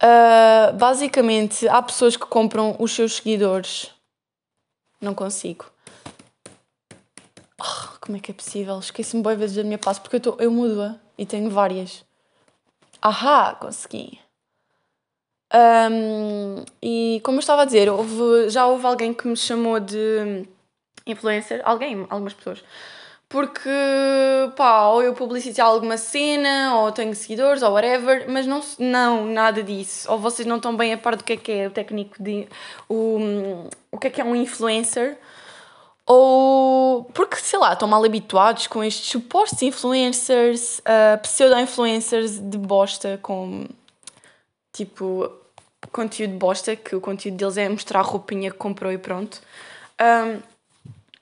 Uh, 0.00 0.72
basicamente, 0.74 1.66
há 1.66 1.82
pessoas 1.82 2.16
que 2.16 2.24
compram 2.26 2.76
os 2.78 2.92
seus 2.92 3.16
seguidores. 3.16 3.90
Não 5.00 5.14
consigo. 5.14 5.66
Oh, 7.60 7.98
como 8.00 8.16
é 8.16 8.20
que 8.20 8.30
é 8.30 8.34
possível? 8.34 8.78
Esqueci-me 8.78 9.22
boas 9.22 9.36
vezes 9.36 9.56
da 9.56 9.64
minha 9.64 9.78
passo 9.78 10.00
porque 10.00 10.28
eu, 10.28 10.36
eu 10.38 10.50
mudo-a 10.52 10.94
e 11.16 11.26
tenho 11.26 11.50
várias. 11.50 12.04
Ahá, 13.02 13.56
consegui. 13.56 14.20
Um, 15.52 16.64
e 16.80 17.20
como 17.24 17.38
eu 17.38 17.40
estava 17.40 17.62
a 17.62 17.64
dizer, 17.64 17.90
houve, 17.90 18.50
já 18.50 18.66
houve 18.66 18.86
alguém 18.86 19.12
que 19.12 19.26
me 19.26 19.36
chamou 19.36 19.80
de 19.80 20.46
influencer, 21.10 21.60
alguém, 21.64 22.06
algumas 22.08 22.34
pessoas, 22.34 22.62
porque, 23.28 23.68
pá, 24.56 24.88
ou 24.88 25.02
eu 25.02 25.12
publicitei 25.12 25.62
alguma 25.62 25.98
cena, 25.98 26.76
ou 26.76 26.90
tenho 26.90 27.14
seguidores, 27.14 27.62
ou 27.62 27.72
whatever, 27.72 28.24
mas 28.26 28.46
não, 28.46 28.62
não 28.78 29.26
nada 29.26 29.62
disso. 29.62 30.10
Ou 30.10 30.18
vocês 30.18 30.48
não 30.48 30.56
estão 30.56 30.74
bem 30.74 30.94
a 30.94 30.98
par 30.98 31.14
do 31.14 31.22
que 31.22 31.34
é 31.34 31.36
que 31.36 31.52
é 31.52 31.66
o 31.66 31.70
técnico 31.70 32.22
de. 32.22 32.48
o, 32.88 33.68
o 33.92 33.98
que 33.98 34.06
é 34.06 34.10
que 34.10 34.20
é 34.20 34.24
um 34.24 34.34
influencer. 34.34 35.18
Ou 36.06 37.04
porque, 37.12 37.36
sei 37.36 37.58
lá, 37.58 37.74
estão 37.74 37.86
mal 37.86 38.02
habituados 38.02 38.66
com 38.66 38.82
estes 38.82 39.10
supostos 39.10 39.60
influencers, 39.60 40.78
uh, 40.78 41.20
pseudo-influencers 41.20 42.38
de 42.38 42.56
bosta, 42.56 43.18
com 43.22 43.66
tipo 44.72 45.30
conteúdo 45.92 46.32
de 46.32 46.38
bosta, 46.38 46.74
que 46.76 46.96
o 46.96 47.00
conteúdo 47.00 47.36
deles 47.36 47.58
é 47.58 47.68
mostrar 47.68 48.00
a 48.00 48.02
roupinha 48.02 48.50
que 48.50 48.56
comprou 48.56 48.90
e 48.90 48.96
pronto. 48.96 49.38
Um, 50.00 50.40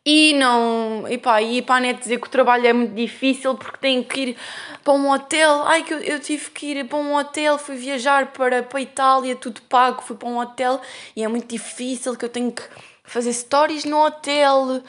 e 0.09 0.35
não, 0.35 1.05
e 1.09 1.19
pá, 1.19 1.43
e 1.43 1.61
para 1.61 1.75
a 1.75 1.81
net 1.81 1.99
dizer 1.99 2.21
que 2.21 2.29
o 2.29 2.31
trabalho 2.31 2.65
é 2.65 2.73
muito 2.73 2.95
difícil 2.95 3.57
porque 3.57 3.77
tenho 3.79 4.05
que 4.05 4.21
ir 4.21 4.37
para 4.85 4.93
um 4.93 5.11
hotel. 5.11 5.65
Ai, 5.65 5.83
que 5.83 5.93
eu, 5.93 5.99
eu 5.99 6.21
tive 6.21 6.49
que 6.51 6.67
ir 6.67 6.87
para 6.87 6.97
um 6.97 7.17
hotel, 7.17 7.59
fui 7.59 7.75
viajar 7.75 8.29
para, 8.29 8.63
para 8.63 8.79
a 8.79 8.83
Itália, 8.83 9.35
tudo 9.35 9.61
pago, 9.63 10.01
fui 10.03 10.15
para 10.15 10.29
um 10.29 10.39
hotel 10.39 10.81
e 11.17 11.25
é 11.25 11.29
muito 11.29 11.49
difícil 11.49 12.17
que 12.17 12.25
eu 12.25 12.29
tenho 12.29 12.53
que 12.53 12.63
fazer 13.03 13.33
stories 13.33 13.85
no 13.85 13.99
hotel 13.99 14.81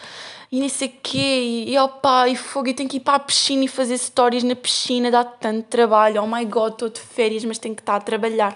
e 0.52 0.60
nem 0.60 0.70
sei 0.70 0.90
quê. 0.90 1.66
E, 1.68 1.76
opá, 1.80 2.28
e 2.28 2.36
fogo, 2.36 2.68
e 2.68 2.76
tenho 2.76 2.88
que 2.88 2.98
ir 2.98 3.00
para 3.00 3.16
a 3.16 3.20
piscina 3.20 3.66
e 3.66 3.68
fazer 3.68 3.98
stories 3.98 4.44
na 4.44 4.56
piscina, 4.56 5.10
dá 5.10 5.24
tanto 5.24 5.64
trabalho. 5.64 6.22
Oh 6.22 6.28
my 6.28 6.46
god, 6.46 6.74
estou 6.74 6.90
de 6.90 7.00
férias, 7.00 7.44
mas 7.44 7.58
tenho 7.58 7.74
que 7.74 7.82
estar 7.82 7.96
a 7.96 8.02
trabalhar. 8.02 8.56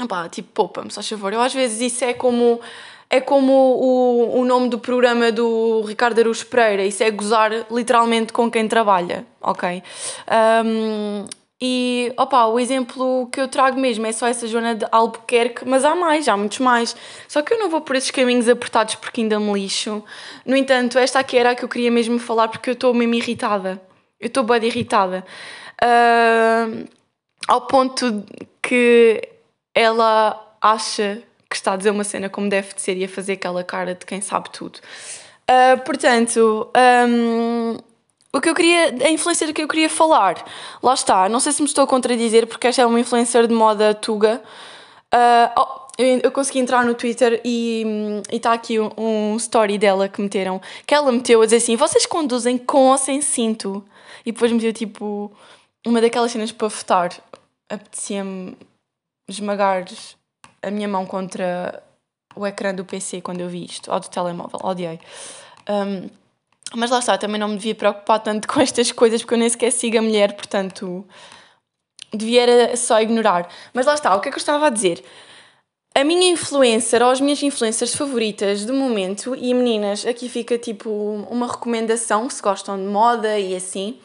Opá, 0.00 0.28
tipo, 0.28 0.48
poupa-me, 0.52 0.92
só 0.92 1.02
favor. 1.02 1.32
Eu 1.32 1.40
às 1.40 1.52
vezes 1.52 1.80
isso 1.92 2.04
é 2.04 2.14
como 2.14 2.60
é 3.10 3.20
como 3.20 3.52
o, 3.52 4.40
o 4.40 4.44
nome 4.44 4.68
do 4.68 4.78
programa 4.78 5.32
do 5.32 5.82
Ricardo 5.82 6.18
Aruz 6.20 6.44
Pereira, 6.44 6.84
isso 6.84 7.02
é 7.02 7.10
gozar 7.10 7.50
literalmente 7.70 8.32
com 8.32 8.50
quem 8.50 8.68
trabalha, 8.68 9.26
ok? 9.40 9.82
Um, 10.64 11.24
e, 11.60 12.12
opa, 12.16 12.46
o 12.46 12.60
exemplo 12.60 13.28
que 13.32 13.40
eu 13.40 13.48
trago 13.48 13.80
mesmo 13.80 14.06
é 14.06 14.12
só 14.12 14.28
essa 14.28 14.46
zona 14.46 14.76
de 14.76 14.86
Albuquerque, 14.92 15.66
mas 15.66 15.84
há 15.84 15.94
mais, 15.94 16.28
há 16.28 16.36
muitos 16.36 16.60
mais. 16.60 16.94
Só 17.26 17.42
que 17.42 17.52
eu 17.52 17.58
não 17.58 17.68
vou 17.68 17.80
por 17.80 17.96
esses 17.96 18.12
caminhos 18.12 18.48
apertados 18.48 18.94
porque 18.94 19.22
ainda 19.22 19.40
me 19.40 19.52
lixo. 19.54 20.04
No 20.46 20.54
entanto, 20.54 20.98
esta 20.98 21.18
aqui 21.18 21.36
era 21.36 21.50
a 21.50 21.54
que 21.56 21.64
eu 21.64 21.68
queria 21.68 21.90
mesmo 21.90 22.18
falar 22.20 22.46
porque 22.46 22.70
eu 22.70 22.74
estou 22.74 22.94
mesmo 22.94 23.14
irritada. 23.14 23.82
Eu 24.20 24.28
estou 24.28 24.44
bem 24.44 24.62
irritada. 24.64 25.24
Uh, 25.82 26.86
ao 27.48 27.62
ponto 27.62 28.24
que 28.62 29.20
ela 29.74 30.56
acha 30.60 31.22
que 31.48 31.56
está 31.56 31.72
a 31.72 31.76
dizer 31.76 31.90
uma 31.90 32.04
cena 32.04 32.28
como 32.28 32.48
deve 32.48 32.74
de 32.74 32.80
ser 32.80 32.96
e 32.96 33.04
a 33.04 33.08
fazer 33.08 33.34
aquela 33.34 33.64
cara 33.64 33.94
de 33.94 34.04
quem 34.04 34.20
sabe 34.20 34.50
tudo. 34.50 34.78
Uh, 35.50 35.82
portanto, 35.84 36.70
um, 37.08 37.76
o 38.32 38.40
que 38.40 38.50
eu 38.50 38.54
queria, 38.54 38.94
a 39.06 39.10
influencer 39.10 39.52
que 39.54 39.62
eu 39.62 39.68
queria 39.68 39.88
falar, 39.88 40.44
lá 40.82 40.92
está, 40.92 41.28
não 41.28 41.40
sei 41.40 41.52
se 41.52 41.62
me 41.62 41.68
estou 41.68 41.84
a 41.84 41.86
contradizer 41.86 42.46
porque 42.46 42.66
esta 42.66 42.82
é 42.82 42.86
uma 42.86 43.00
influencer 43.00 43.46
de 43.46 43.54
moda 43.54 43.94
tuga. 43.94 44.42
Uh, 45.14 45.50
oh, 45.58 45.88
eu 45.98 46.30
consegui 46.30 46.58
entrar 46.60 46.84
no 46.84 46.94
Twitter 46.94 47.40
e 47.44 47.84
está 48.30 48.52
aqui 48.52 48.78
um, 48.78 48.90
um, 48.96 49.36
story 49.36 49.78
dela 49.78 50.08
que 50.08 50.20
meteram, 50.20 50.60
que 50.86 50.94
ela 50.94 51.10
meteu 51.10 51.40
a 51.40 51.44
dizer 51.44 51.56
assim: 51.56 51.76
vocês 51.76 52.04
conduzem 52.06 52.58
com 52.58 52.90
ou 52.90 52.98
sem 52.98 53.20
cinto? 53.20 53.82
E 54.24 54.30
depois 54.30 54.52
meteu 54.52 54.72
tipo 54.72 55.32
uma 55.86 56.00
daquelas 56.00 56.30
cenas 56.30 56.52
para 56.52 56.68
votar. 56.68 57.10
Apetecia-me 57.70 58.56
esmagar 59.28 59.84
a 60.62 60.70
minha 60.70 60.88
mão 60.88 61.06
contra 61.06 61.82
o 62.34 62.46
ecrã 62.46 62.74
do 62.74 62.84
PC 62.84 63.20
quando 63.20 63.40
eu 63.40 63.48
vi 63.48 63.64
isto, 63.64 63.90
ou 63.92 64.00
do 64.00 64.08
telemóvel, 64.08 64.60
odiei. 64.62 65.00
Um, 65.68 66.08
mas 66.74 66.90
lá 66.90 66.98
está, 66.98 67.16
também 67.16 67.40
não 67.40 67.48
me 67.48 67.56
devia 67.56 67.74
preocupar 67.74 68.20
tanto 68.20 68.46
com 68.46 68.60
estas 68.60 68.92
coisas 68.92 69.22
porque 69.22 69.34
eu 69.34 69.38
nem 69.38 69.48
sequer 69.48 69.72
sigo 69.72 69.98
a 69.98 70.02
mulher, 70.02 70.34
portanto 70.34 71.06
devia 72.12 72.76
só 72.76 73.00
ignorar. 73.00 73.48
Mas 73.72 73.86
lá 73.86 73.94
está, 73.94 74.14
o 74.14 74.20
que 74.20 74.28
é 74.28 74.32
que 74.32 74.36
eu 74.36 74.40
estava 74.40 74.66
a 74.66 74.70
dizer? 74.70 75.04
A 75.94 76.04
minha 76.04 76.30
influencer, 76.30 77.02
ou 77.02 77.10
as 77.10 77.20
minhas 77.20 77.42
influencers 77.42 77.94
favoritas 77.94 78.64
do 78.64 78.72
momento, 78.72 79.34
e 79.34 79.52
meninas, 79.52 80.06
aqui 80.06 80.28
fica 80.28 80.56
tipo 80.56 80.90
uma 81.28 81.46
recomendação 81.46 82.28
se 82.30 82.40
gostam 82.40 82.76
de 82.78 82.84
moda 82.84 83.38
e 83.38 83.54
assim, 83.56 83.98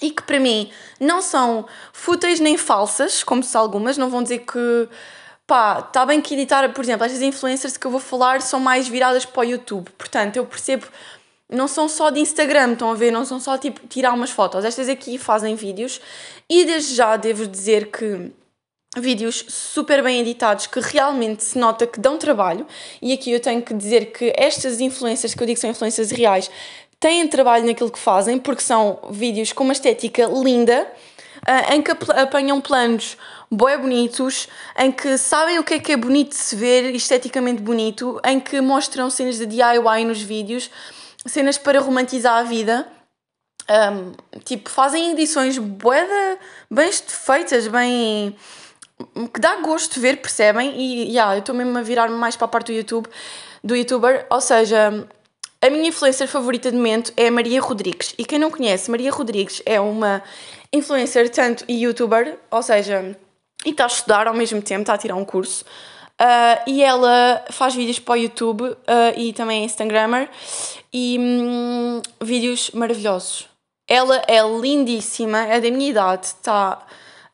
e 0.00 0.10
que 0.10 0.22
para 0.22 0.38
mim 0.38 0.70
não 1.00 1.22
são 1.22 1.64
fúteis 1.92 2.38
nem 2.38 2.56
falsas, 2.56 3.22
como 3.22 3.42
se 3.42 3.56
algumas, 3.56 3.96
não 3.96 4.10
vão 4.10 4.22
dizer 4.22 4.40
que 4.40 4.88
pá, 5.46 5.84
está 5.86 6.06
bem 6.06 6.20
que 6.20 6.34
editar, 6.34 6.72
por 6.72 6.82
exemplo, 6.82 7.04
estas 7.04 7.22
influencers 7.22 7.76
que 7.76 7.86
eu 7.86 7.90
vou 7.90 8.00
falar 8.00 8.40
são 8.40 8.60
mais 8.60 8.88
viradas 8.88 9.24
para 9.24 9.40
o 9.40 9.44
YouTube, 9.44 9.90
portanto 9.98 10.36
eu 10.36 10.46
percebo, 10.46 10.86
não 11.50 11.68
são 11.68 11.88
só 11.88 12.10
de 12.10 12.20
Instagram, 12.20 12.72
estão 12.72 12.90
a 12.90 12.94
ver, 12.94 13.10
não 13.10 13.24
são 13.24 13.38
só 13.38 13.58
tipo 13.58 13.86
tirar 13.86 14.12
umas 14.12 14.30
fotos, 14.30 14.64
estas 14.64 14.88
aqui 14.88 15.18
fazem 15.18 15.54
vídeos 15.54 16.00
e 16.48 16.64
desde 16.64 16.94
já 16.94 17.16
devo 17.16 17.46
dizer 17.46 17.90
que 17.90 18.32
vídeos 18.96 19.44
super 19.48 20.02
bem 20.02 20.20
editados 20.20 20.66
que 20.66 20.80
realmente 20.80 21.42
se 21.42 21.58
nota 21.58 21.86
que 21.86 21.98
dão 21.98 22.18
trabalho. 22.18 22.66
E 23.00 23.12
aqui 23.12 23.32
eu 23.32 23.40
tenho 23.40 23.62
que 23.62 23.72
dizer 23.72 24.12
que 24.12 24.32
estas 24.36 24.80
influências 24.80 25.34
que 25.34 25.42
eu 25.42 25.46
digo 25.46 25.58
são 25.58 25.70
influências 25.70 26.10
reais 26.10 26.50
têm 27.00 27.26
trabalho 27.26 27.64
naquilo 27.66 27.90
que 27.90 27.98
fazem 27.98 28.38
porque 28.38 28.62
são 28.62 28.98
vídeos 29.10 29.52
com 29.52 29.64
uma 29.64 29.72
estética 29.72 30.26
linda 30.26 30.86
uh, 31.48 31.72
em 31.72 31.82
que 31.82 31.90
apanham 31.90 32.60
planos 32.60 33.16
bué 33.50 33.76
bonitos, 33.76 34.48
em 34.78 34.90
que 34.90 35.18
sabem 35.18 35.58
o 35.58 35.64
que 35.64 35.74
é 35.74 35.78
que 35.78 35.92
é 35.92 35.96
bonito 35.96 36.30
de 36.30 36.36
se 36.36 36.56
ver, 36.56 36.94
esteticamente 36.94 37.60
bonito, 37.60 38.20
em 38.24 38.40
que 38.40 38.60
mostram 38.60 39.10
cenas 39.10 39.36
de 39.36 39.46
DIY 39.46 40.04
nos 40.06 40.22
vídeos, 40.22 40.70
cenas 41.26 41.58
para 41.58 41.80
romantizar 41.80 42.38
a 42.38 42.42
vida. 42.42 42.88
Um, 43.70 44.12
tipo, 44.40 44.70
fazem 44.70 45.12
edições 45.12 45.56
bué 45.58 46.38
bem 46.70 46.90
feitas, 46.92 47.68
bem, 47.68 48.34
que 49.32 49.40
dá 49.40 49.56
gosto 49.56 49.94
de 49.94 50.00
ver, 50.00 50.16
percebem? 50.16 50.74
E 50.74 51.10
yeah, 51.10 51.34
eu 51.34 51.40
estou 51.40 51.54
mesmo 51.54 51.76
a 51.78 51.82
virar-me 51.82 52.16
mais 52.16 52.36
para 52.36 52.46
a 52.46 52.48
parte 52.48 52.72
do 52.72 52.76
YouTube, 52.76 53.08
do 53.62 53.76
youtuber, 53.76 54.26
ou 54.30 54.40
seja, 54.40 55.06
a 55.60 55.70
minha 55.70 55.88
influencer 55.88 56.26
favorita 56.26 56.70
de 56.70 56.76
momento 56.76 57.12
é 57.16 57.28
a 57.28 57.30
Maria 57.30 57.60
Rodrigues. 57.60 58.14
E 58.18 58.24
quem 58.24 58.38
não 58.38 58.50
conhece, 58.50 58.90
Maria 58.90 59.12
Rodrigues 59.12 59.62
é 59.64 59.80
uma 59.80 60.22
influencer 60.72 61.28
tanto 61.30 61.64
e 61.68 61.84
youtuber, 61.84 62.38
ou 62.50 62.62
seja, 62.62 63.16
e 63.64 63.70
está 63.70 63.84
a 63.84 63.86
estudar 63.86 64.26
ao 64.26 64.34
mesmo 64.34 64.62
tempo, 64.62 64.82
está 64.82 64.94
a 64.94 64.98
tirar 64.98 65.16
um 65.16 65.24
curso. 65.24 65.64
Uh, 66.20 66.62
e 66.66 66.82
ela 66.82 67.44
faz 67.50 67.74
vídeos 67.74 67.98
para 67.98 68.12
o 68.12 68.16
YouTube 68.16 68.62
uh, 68.62 68.76
e 69.16 69.32
também 69.32 69.62
é 69.62 69.64
Instagrammer 69.64 70.28
e 70.92 71.16
um, 71.18 72.00
vídeos 72.20 72.70
maravilhosos. 72.72 73.48
Ela 73.88 74.22
é 74.28 74.40
lindíssima, 74.42 75.40
é 75.46 75.60
da 75.60 75.70
minha 75.70 75.90
idade, 75.90 76.26
está 76.26 76.78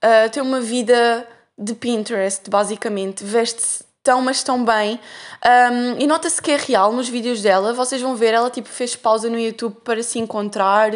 uh, 0.02 0.30
tem 0.30 0.42
uma 0.42 0.60
vida 0.60 1.28
de 1.56 1.74
Pinterest, 1.74 2.48
basicamente, 2.48 3.24
veste-se 3.24 3.84
tão, 4.02 4.22
mas 4.22 4.42
tão 4.42 4.64
bem. 4.64 4.98
Um, 5.44 6.00
e 6.00 6.06
nota-se 6.06 6.40
que 6.40 6.52
é 6.52 6.56
real 6.56 6.92
nos 6.92 7.08
vídeos 7.08 7.42
dela. 7.42 7.74
Vocês 7.74 8.00
vão 8.00 8.16
ver, 8.16 8.32
ela 8.32 8.48
tipo 8.48 8.68
fez 8.68 8.96
pausa 8.96 9.28
no 9.28 9.38
YouTube 9.38 9.76
para 9.84 10.02
se 10.02 10.18
encontrar, 10.18 10.92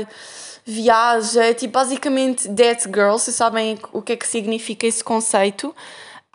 viaja, 0.65 1.45
é 1.45 1.55
tipo 1.55 1.73
basicamente 1.73 2.49
Dead 2.49 2.81
Girl, 2.85 3.17
se 3.17 3.33
sabem 3.33 3.79
o 3.93 4.01
que 4.01 4.13
é 4.13 4.17
que 4.17 4.27
significa 4.27 4.87
esse 4.87 5.03
conceito. 5.03 5.75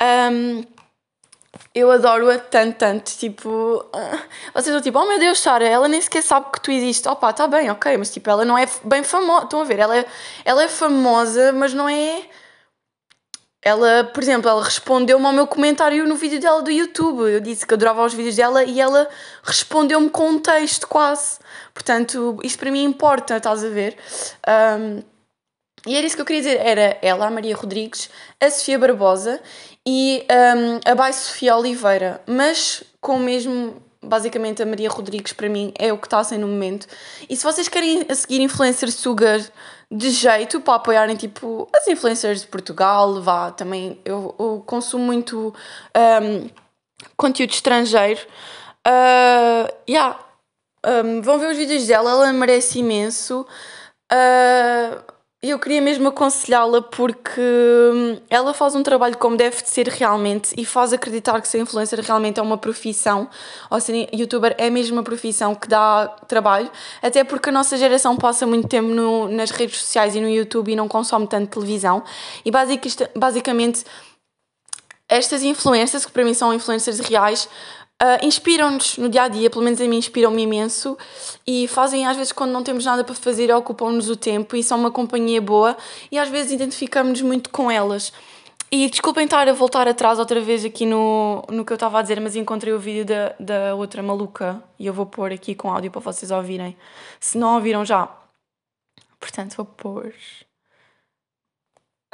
Um, 0.02 0.64
eu 1.74 1.92
adoro-a 1.92 2.38
tanto, 2.38 2.78
tanto, 2.78 3.12
tipo... 3.18 3.50
Uh, 3.50 4.20
vocês 4.54 4.68
estão 4.68 4.82
tipo, 4.82 5.00
oh 5.00 5.06
meu 5.06 5.20
Deus, 5.20 5.40
Sara, 5.40 5.68
ela 5.68 5.88
nem 5.88 6.02
sequer 6.02 6.24
sabe 6.24 6.48
que 6.52 6.62
tu 6.62 6.72
existes. 6.72 7.06
Opa, 7.06 7.32
tá 7.34 7.48
bem, 7.48 7.70
ok, 7.70 7.98
mas 7.98 8.12
tipo, 8.12 8.30
ela 8.30 8.44
não 8.44 8.58
é 8.58 8.68
bem 8.84 9.04
famosa, 9.04 9.46
estão 9.46 9.62
a 9.62 9.64
ver, 9.64 9.80
ela 9.80 9.98
é, 9.98 10.06
ela 10.44 10.64
é 10.64 10.68
famosa, 10.68 11.52
mas 11.54 11.74
não 11.74 11.88
é... 11.88 12.24
Ela, 13.62 14.06
por 14.14 14.24
exemplo, 14.24 14.50
ela 14.50 14.64
respondeu-me 14.64 15.26
ao 15.26 15.34
meu 15.34 15.46
comentário 15.46 16.08
no 16.08 16.16
vídeo 16.16 16.40
dela 16.40 16.62
do 16.62 16.72
YouTube. 16.72 17.30
Eu 17.30 17.42
disse 17.42 17.66
que 17.66 17.74
adorava 17.74 18.06
os 18.06 18.14
vídeos 18.14 18.36
dela 18.36 18.64
e 18.64 18.80
ela 18.80 19.10
respondeu-me 19.44 20.10
com 20.10 20.30
um 20.30 20.40
texto 20.40 20.88
quase. 20.88 21.40
Portanto, 21.78 22.40
isto 22.44 22.58
para 22.58 22.72
mim 22.72 22.84
importa, 22.84 23.38
estás 23.38 23.64
a 23.64 23.70
ver? 23.70 23.96
Um, 24.48 25.04
e 25.86 25.96
era 25.96 26.08
isso 26.08 26.16
que 26.16 26.22
eu 26.24 26.26
queria 26.26 26.42
dizer. 26.42 26.60
Era 26.60 26.98
ela, 27.04 27.28
a 27.28 27.30
Maria 27.30 27.56
Rodrigues, 27.56 28.10
a 28.42 28.50
Sofia 28.50 28.80
Barbosa 28.80 29.40
e 29.86 30.26
um, 30.28 30.92
a 30.92 30.96
Bai 30.96 31.14
Sofia 31.14 31.56
Oliveira. 31.56 32.20
Mas 32.26 32.84
com 33.00 33.18
o 33.18 33.20
mesmo 33.20 33.80
basicamente 34.02 34.64
a 34.64 34.66
Maria 34.66 34.90
Rodrigues 34.90 35.34
para 35.34 35.48
mim 35.50 35.72
é 35.78 35.94
o 35.94 36.00
que 36.00 36.08
está 36.08 36.18
a 36.18 36.24
ser 36.24 36.40
no 36.40 36.48
momento. 36.48 36.88
E 37.30 37.36
se 37.36 37.44
vocês 37.44 37.68
querem 37.68 38.04
seguir 38.16 38.42
influencer 38.42 38.92
sugar 38.92 39.40
de 39.92 40.10
jeito 40.10 40.60
para 40.60 40.76
apoiarem 40.76 41.16
tipo 41.16 41.70
as 41.76 41.88
influencers 41.88 42.42
de 42.42 42.48
Portugal, 42.48 43.22
vá, 43.22 43.52
também 43.52 44.02
eu, 44.04 44.34
eu 44.40 44.64
consumo 44.66 45.06
muito 45.06 45.54
um, 45.96 46.50
conteúdo 47.16 47.52
estrangeiro. 47.52 48.22
Uh, 48.84 49.72
yeah. 49.88 50.27
Um, 50.86 51.22
vão 51.22 51.40
ver 51.40 51.52
os 51.52 51.58
vídeos 51.58 51.86
dela, 51.88 52.12
ela 52.12 52.34
merece 52.34 52.80
imenso. 52.80 53.46
Uh, 54.12 55.18
eu 55.42 55.60
queria 55.60 55.80
mesmo 55.80 56.08
aconselhá-la 56.08 56.82
porque 56.82 57.40
hum, 57.40 58.20
ela 58.28 58.56
faz 58.56 58.76
um 58.76 58.82
trabalho 58.82 59.16
como 59.18 59.38
deve 59.38 59.62
de 59.62 59.70
ser 59.70 59.88
realmente 59.88 60.54
e 60.58 60.66
faz 60.66 60.94
acreditar 60.94 61.40
que 61.40 61.48
ser 61.48 61.60
influencer 61.60 62.00
realmente 62.02 62.40
é 62.40 62.44
uma 62.44 62.58
profissão, 62.58 63.30
ou 63.70 63.80
ser 63.80 64.10
youtuber 64.12 64.56
é 64.58 64.70
mesmo 64.72 64.98
uma 64.98 65.04
profissão 65.04 65.54
que 65.54 65.68
dá 65.68 66.08
trabalho, 66.28 66.72
até 67.04 67.24
porque 67.24 67.50
a 67.50 67.52
nossa 67.52 67.78
geração 67.78 68.18
passa 68.18 68.48
muito 68.48 68.68
tempo 68.68 68.88
no, 68.88 69.28
nas 69.28 69.52
redes 69.52 69.80
sociais 69.80 70.16
e 70.16 70.22
no 70.22 70.28
YouTube 70.28 70.72
e 70.72 70.76
não 70.76 70.88
consome 70.88 71.28
tanto 71.28 71.52
televisão. 71.52 72.04
E 72.44 72.52
basicamente 73.16 73.86
estas 75.08 75.44
influências, 75.44 76.04
que 76.06 76.12
para 76.12 76.26
mim 76.26 76.34
são 76.34 76.54
influencers 76.54 77.00
reais, 77.00 77.48
uh, 78.02 78.26
inspiram-nos 78.26 78.98
no 78.98 79.10
dia 79.10 79.24
a 79.24 79.28
dia, 79.28 79.50
pelo 79.50 79.64
menos 79.64 79.80
a 79.82 79.88
mim 79.88 79.98
inspiram-me 79.98 80.44
imenso 80.44 80.98
e 81.46 81.68
fazem 81.68 82.06
às 82.06 82.16
vezes 82.18 82.32
quando 82.32 82.52
não 82.52 82.64
temos 82.64 82.86
nada 82.86 83.04
para 83.04 83.16
fazer, 83.16 83.54
ocupam-nos 83.54 84.10
o 84.10 84.16
tempo 84.16 84.56
e 84.56 84.64
são 84.64 84.80
uma 84.80 84.92
companhia 84.92 85.42
boa 85.42 85.78
e 86.12 86.18
às 86.18 86.30
vezes 86.30 86.52
identificamos-nos 86.52 87.22
muito 87.22 87.50
com 87.50 87.70
elas. 87.70 88.12
E 88.70 88.90
desculpem 88.90 89.24
estar 89.24 89.48
a 89.48 89.54
voltar 89.54 89.88
atrás 89.88 90.20
outra 90.20 90.42
vez 90.42 90.66
aqui 90.66 90.86
no, 90.86 91.42
no 91.50 91.64
que 91.64 91.72
eu 91.72 91.76
estava 91.76 92.00
a 92.00 92.02
dizer, 92.02 92.20
mas 92.20 92.36
encontrei 92.36 92.74
o 92.74 92.80
vídeo 92.80 93.06
da, 93.06 93.34
da 93.40 93.76
outra 93.76 94.04
maluca 94.04 94.62
e 94.78 94.86
eu 94.86 94.94
vou 94.94 95.06
pôr 95.06 95.32
aqui 95.32 95.56
com 95.56 95.72
áudio 95.72 95.90
para 95.90 96.02
vocês 96.02 96.32
ouvirem. 96.32 96.76
Se 97.18 97.38
não 97.38 97.56
ouviram 97.56 97.86
já. 97.86 98.10
Portanto, 99.22 99.56
vou 99.56 99.66
pôr. 99.66 100.14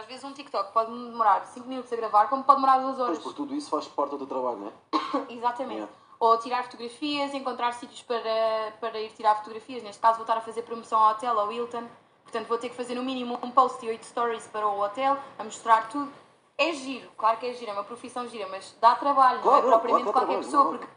Às 0.03 0.09
vezes 0.09 0.23
um 0.25 0.33
TikTok 0.33 0.73
pode 0.73 0.91
demorar 0.91 1.45
5 1.45 1.65
minutos 1.65 1.93
a 1.93 1.95
gravar, 1.95 2.27
como 2.27 2.43
pode 2.43 2.59
demorar 2.59 2.79
2 2.79 2.99
horas. 2.99 3.19
Pois, 3.19 3.23
por 3.23 3.33
tudo 3.33 3.55
isso 3.55 3.69
faz 3.69 3.87
parte 3.87 4.11
do 4.11 4.17
teu 4.17 4.27
trabalho, 4.27 4.57
não 4.57 4.67
é? 4.67 5.31
Exatamente. 5.33 5.75
Yeah. 5.75 5.93
Ou 6.19 6.37
tirar 6.39 6.63
fotografias, 6.63 7.33
encontrar 7.33 7.71
sítios 7.71 8.01
para, 8.01 8.73
para 8.81 8.99
ir 8.99 9.11
tirar 9.13 9.35
fotografias. 9.35 9.81
Neste 9.81 10.01
caso, 10.01 10.15
vou 10.15 10.23
estar 10.23 10.35
a 10.35 10.41
fazer 10.41 10.63
promoção 10.63 10.99
ao 10.99 11.11
hotel, 11.11 11.39
ao 11.39 11.49
Hilton. 11.49 11.85
Portanto, 12.23 12.47
vou 12.47 12.57
ter 12.57 12.67
que 12.67 12.75
fazer 12.75 12.95
no 12.95 13.03
mínimo 13.03 13.39
um 13.41 13.49
post 13.49 13.85
e 13.85 13.89
8 13.89 14.05
stories 14.05 14.45
para 14.47 14.67
o 14.67 14.81
hotel, 14.81 15.17
a 15.39 15.43
mostrar 15.45 15.87
tudo. 15.87 16.11
É 16.57 16.73
giro, 16.73 17.09
claro 17.17 17.37
que 17.37 17.45
é 17.45 17.53
giro, 17.53 17.71
é 17.71 17.73
uma 17.73 17.85
profissão 17.85 18.27
gira, 18.27 18.47
mas 18.51 18.75
dá 18.81 18.95
trabalho, 18.95 19.41
claro, 19.41 19.61
não 19.61 19.69
é 19.69 19.71
propriamente 19.71 20.11
claro, 20.11 20.27
qualquer 20.27 20.43
pessoa, 20.43 20.77
porque 20.77 20.87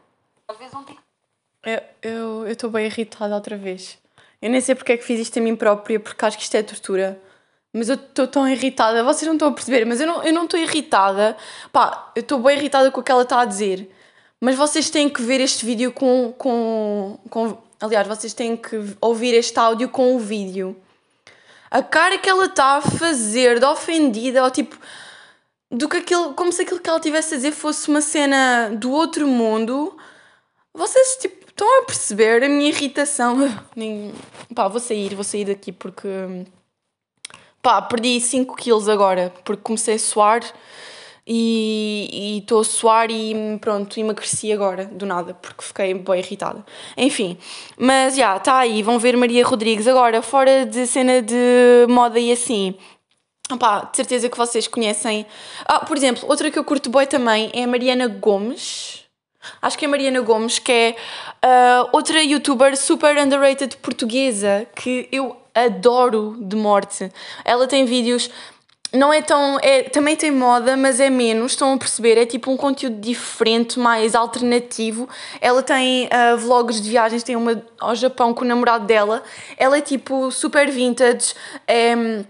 às 0.48 0.56
vezes 0.56 0.74
um 0.74 0.82
TikTok. 0.82 1.06
Eu 2.02 2.46
estou 2.48 2.70
bem 2.70 2.86
irritada 2.86 3.36
outra 3.36 3.56
vez. 3.56 3.98
Eu 4.42 4.50
nem 4.50 4.60
sei 4.60 4.74
porque 4.74 4.92
é 4.92 4.96
que 4.96 5.04
fiz 5.04 5.20
isto 5.20 5.38
a 5.38 5.42
mim 5.42 5.54
própria, 5.54 6.00
porque 6.00 6.24
acho 6.24 6.36
que 6.36 6.42
isto 6.42 6.56
é 6.56 6.62
tortura 6.62 7.22
mas 7.72 7.88
eu 7.88 7.94
estou 7.94 8.26
tão 8.26 8.48
irritada, 8.48 9.05
vocês 9.05 9.26
não 9.26 9.35
estão 9.35 9.48
a 9.48 9.52
perceber, 9.52 9.85
mas 9.85 10.00
eu 10.00 10.07
não 10.07 10.16
estou 10.22 10.29
eu 10.29 10.33
não 10.33 10.48
irritada, 10.61 11.37
pá, 11.72 12.11
eu 12.14 12.20
estou 12.20 12.38
bem 12.40 12.57
irritada 12.57 12.90
com 12.90 13.00
o 13.00 13.02
que 13.02 13.12
ela 13.12 13.22
está 13.22 13.40
a 13.40 13.44
dizer, 13.44 13.90
mas 14.40 14.55
vocês 14.55 14.90
têm 14.90 15.09
que 15.09 15.22
ver 15.22 15.40
este 15.40 15.64
vídeo 15.64 15.92
com, 15.92 16.35
com, 16.37 17.18
com. 17.31 17.59
Aliás, 17.81 18.07
vocês 18.07 18.35
têm 18.35 18.57
que 18.57 18.79
ouvir 19.00 19.35
este 19.35 19.59
áudio 19.59 19.88
com 19.88 20.14
o 20.14 20.18
vídeo. 20.18 20.76
A 21.70 21.83
cara 21.83 22.18
que 22.18 22.29
ela 22.29 22.46
está 22.46 22.76
a 22.76 22.83
fazer 22.83 23.59
de 23.59 23.66
ofendida, 23.66 24.42
ou 24.44 24.50
tipo. 24.50 24.76
Do 25.68 25.88
que 25.88 25.96
aquilo, 25.96 26.33
como 26.35 26.52
se 26.52 26.62
aquilo 26.62 26.79
que 26.79 26.88
ela 26.88 27.00
tivesse 27.00 27.35
a 27.35 27.37
dizer 27.38 27.50
fosse 27.50 27.88
uma 27.88 28.00
cena 28.00 28.70
do 28.70 28.92
outro 28.92 29.26
mundo. 29.26 29.96
Vocês, 30.72 31.16
tipo, 31.16 31.48
estão 31.48 31.81
a 31.81 31.85
perceber 31.85 32.44
a 32.44 32.48
minha 32.48 32.68
irritação? 32.68 33.37
Pá, 34.55 34.68
vou 34.68 34.79
sair, 34.79 35.14
vou 35.14 35.24
sair 35.24 35.46
daqui 35.46 35.72
porque 35.72 36.09
pá, 37.66 37.83
perdi 37.83 38.20
5 38.20 38.55
quilos 38.55 38.88
agora, 38.88 39.35
porque 39.42 39.61
comecei 39.61 39.96
a 39.96 39.98
suar 39.98 40.40
e 41.26 42.38
estou 42.40 42.61
a 42.61 42.64
suar 42.64 43.11
e 43.11 43.59
pronto, 43.61 43.98
emagreci 43.98 44.52
agora, 44.52 44.85
do 44.85 45.05
nada, 45.05 45.35
porque 45.35 45.64
fiquei 45.64 45.92
bem 45.92 46.20
irritada. 46.20 46.64
Enfim, 46.96 47.37
mas 47.76 48.14
já, 48.14 48.37
está 48.37 48.59
aí, 48.59 48.85
vão 48.85 49.00
ver 49.00 49.16
Maria 49.16 49.44
Rodrigues. 49.44 49.88
Agora, 49.88 50.22
fora 50.22 50.64
de 50.64 50.87
cena 50.87 51.20
de 51.20 51.87
moda 51.88 52.20
e 52.20 52.31
assim, 52.31 52.76
Opá, 53.50 53.81
de 53.90 53.96
certeza 53.96 54.29
que 54.29 54.38
vocês 54.38 54.68
conhecem. 54.68 55.26
Ah, 55.64 55.85
por 55.85 55.96
exemplo, 55.96 56.24
outra 56.29 56.52
que 56.52 56.59
eu 56.61 56.64
curto 56.64 56.88
bem 56.88 57.07
também 57.07 57.50
é 57.52 57.64
a 57.64 57.66
Mariana 57.66 58.07
Gomes. 58.07 59.05
Acho 59.61 59.76
que 59.76 59.85
é 59.85 59.88
a 59.88 59.90
Mariana 59.90 60.20
Gomes, 60.20 60.61
que 60.61 60.72
é 60.72 60.96
uh, 61.44 61.88
outra 61.92 62.22
youtuber 62.22 62.76
super 62.76 63.16
underrated 63.16 63.76
portuguesa 63.79 64.66
que 64.74 65.09
eu 65.11 65.37
adoro 65.64 66.36
de 66.40 66.54
morte. 66.54 67.10
Ela 67.44 67.66
tem 67.66 67.84
vídeos 67.84 68.30
não 68.92 69.12
é 69.12 69.20
tão. 69.20 69.58
É, 69.62 69.82
também 69.82 70.16
tem 70.16 70.30
moda, 70.30 70.76
mas 70.76 71.00
é 71.00 71.10
menos, 71.10 71.52
estão 71.52 71.74
a 71.74 71.78
perceber? 71.78 72.16
É 72.16 72.24
tipo 72.24 72.50
um 72.50 72.56
conteúdo 72.56 72.98
diferente, 73.00 73.78
mais 73.78 74.14
alternativo. 74.14 75.08
Ela 75.40 75.62
tem 75.62 76.06
uh, 76.06 76.36
vlogs 76.38 76.80
de 76.80 76.88
viagens, 76.88 77.22
tem 77.22 77.36
uma 77.36 77.62
ao 77.78 77.94
Japão 77.94 78.32
com 78.32 78.44
o 78.44 78.48
namorado 78.48 78.86
dela. 78.86 79.22
Ela 79.56 79.78
é 79.78 79.80
tipo 79.80 80.30
super 80.30 80.70
vintage. 80.70 81.34
É, 81.66 82.24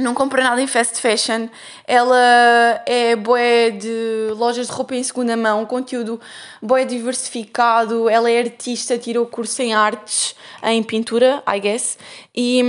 não 0.00 0.14
compra 0.14 0.42
nada 0.42 0.60
em 0.60 0.66
fast 0.66 1.00
fashion. 1.00 1.48
Ela 1.86 2.82
é 2.86 3.16
boé 3.16 3.70
de 3.70 4.32
lojas 4.36 4.66
de 4.66 4.72
roupa 4.72 4.94
em 4.94 5.02
segunda 5.02 5.36
mão, 5.36 5.64
conteúdo 5.66 6.20
boé 6.60 6.84
diversificado. 6.84 8.08
Ela 8.08 8.30
é 8.30 8.40
artista, 8.40 8.98
tirou 8.98 9.26
curso 9.26 9.62
em 9.62 9.74
artes, 9.74 10.34
em 10.62 10.82
pintura, 10.82 11.42
I 11.46 11.60
guess. 11.60 11.98
E, 12.34 12.62